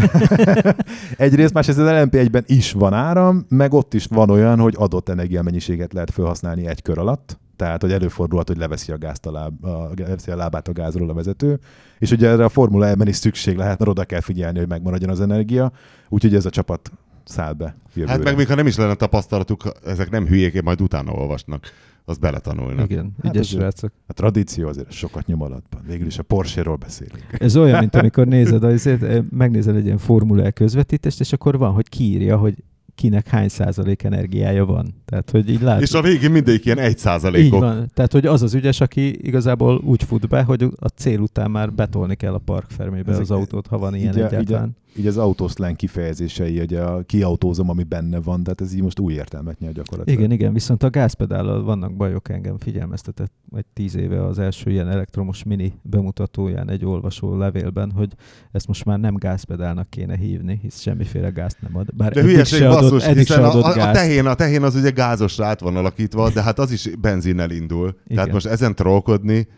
[1.17, 5.93] Egyrészt, másrészt az LMP1-ben is van áram, meg ott is van olyan, hogy adott energiamennyiséget
[5.93, 7.41] lehet felhasználni egy kör alatt.
[7.57, 11.11] Tehát, hogy előfordulhat, hogy leveszi a, gázt a, láb, a, leveszi a lábát a gázról
[11.11, 11.59] a vezető.
[11.99, 15.11] És ugye erre a Formula E-ben is szükség lehet, mert oda kell figyelni, hogy megmaradjon
[15.11, 15.73] az energia.
[16.09, 16.93] Úgyhogy ez a csapat
[17.25, 18.13] száll be jövőre.
[18.13, 21.67] Hát meg még ha nem is lenne tapasztalatuk, ezek nem hülyék, majd utána olvasnak,
[22.05, 22.91] azt beletanulnak.
[22.91, 23.93] Igen, Hát ügyes azért- srácok.
[24.07, 25.81] A tradíció azért sokat nyom alatban.
[25.87, 27.27] Végül is a Porsche-ról beszélünk.
[27.39, 31.73] Ez olyan, mint amikor nézed, azért, eh, megnézel egy ilyen Formula közvetítést, és akkor van,
[31.73, 32.55] hogy kiírja, hogy
[32.95, 34.95] kinek hány százalék energiája van.
[35.05, 35.89] Tehát, hogy így látjuk.
[35.89, 37.61] És a végén mindegyik ilyen egy Így százalékok.
[37.61, 37.91] van.
[37.95, 41.73] Tehát, hogy az az ügyes, aki igazából úgy fut be, hogy a cél után már
[41.73, 44.65] betolni kell a park fermébe Ezek- az autót, ha van ilyen így egyáltalán.
[44.69, 49.13] Így az autószlán kifejezései, hogy a kiautózom, ami benne van, tehát ez így most új
[49.13, 50.19] értelmet nyer gyakorlatilag.
[50.19, 54.89] Igen, igen, viszont a gázpedállal vannak bajok, engem figyelmeztetett egy tíz éve az első ilyen
[54.89, 58.13] elektromos mini bemutatóján egy olvasó levélben, hogy
[58.53, 61.95] ezt most már nem gázpedálnak kéne hívni, hisz semmiféle gázt nem ad.
[61.95, 63.93] Bár De hülyeség se adott, basszus, eddig hiszen se a, adott a, a, gázt.
[64.01, 67.89] tehén, a tehén az ugye gázosra át van alakítva, de hát az is benzinnel indul.
[67.89, 68.17] Igen.
[68.17, 69.49] Tehát most ezen trollkodni,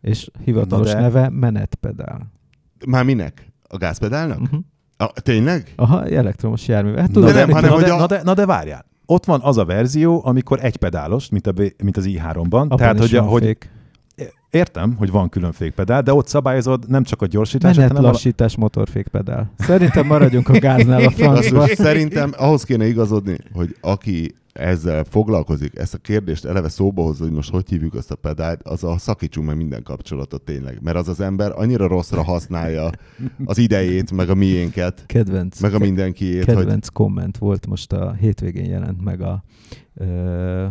[0.00, 2.32] És hivatalos de- neve menetpedál.
[2.86, 3.52] már minek?
[3.68, 4.40] A gázpedálnak?
[4.40, 4.60] Uh-huh.
[4.96, 5.72] A, tényleg?
[5.76, 6.94] Aha, elektromos jármű.
[6.94, 8.84] Hát Na tudod, de nem, hanem, na, hogy de, a- na, de, na de várjál.
[9.06, 12.50] Ott van az a verzió, amikor egy pedálos, mint, a, mint az i3-ban.
[12.50, 13.70] abban Tehát, hogy, hogy fék.
[14.50, 18.12] értem, hogy van külön fékpedál, de ott szabályozod nem csak a gyorsítást, Menet, hanem a,
[18.12, 19.50] lassítás, motorfékpedál.
[19.58, 21.66] Szerintem maradjunk a gáznál a francba.
[21.66, 27.32] Szerintem ahhoz kéne igazodni, hogy aki ezzel foglalkozik, ezt a kérdést eleve szóba hozza, hogy
[27.32, 30.78] most hogy hívjuk azt a pedált, az a szakítsunk meg minden kapcsolatot tényleg.
[30.82, 32.90] Mert az az ember annyira rosszra használja
[33.44, 38.12] az idejét, meg a miénket, Kedvenc, meg a mindenkiét, hogy kedvenc komment volt most a
[38.12, 39.44] hétvégén jelent meg a
[39.94, 40.66] ö,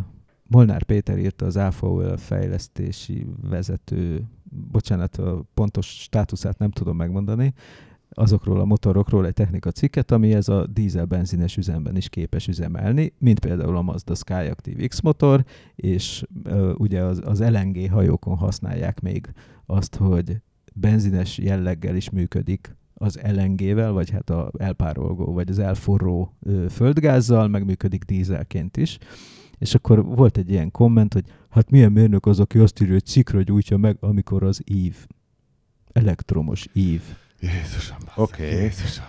[0.48, 4.24] Molnár Péter írta az AFOL fejlesztési vezető,
[4.72, 7.54] bocsánat, a pontos státuszát nem tudom megmondani,
[8.14, 13.14] azokról a motorokról egy technika cikket, ami ez a dízel benzines üzemben is képes üzemelni,
[13.18, 15.44] mint például a Mazda Skyactiv X motor,
[15.76, 19.34] és ö, ugye az, az LNG hajókon használják még
[19.66, 20.42] azt, hogy
[20.74, 27.48] benzines jelleggel is működik az LNG-vel, vagy hát a elpárolgó, vagy az elforró ö, földgázzal,
[27.48, 28.98] meg működik dízelként is.
[29.58, 33.06] És akkor volt egy ilyen komment, hogy hát milyen mérnök az, aki azt írja, hogy
[33.06, 35.08] cikra gyújtja meg, amikor az ív.
[35.92, 37.02] Elektromos ív.
[37.44, 38.44] Jézusom, Oké.
[38.44, 39.06] Jézusom.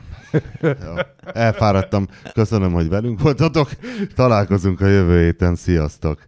[0.61, 0.95] Jó.
[1.32, 2.07] Elfáradtam.
[2.32, 3.70] Köszönöm, hogy velünk voltatok.
[4.14, 5.57] Találkozunk a jövő héten.
[5.57, 6.20] Sziasztok!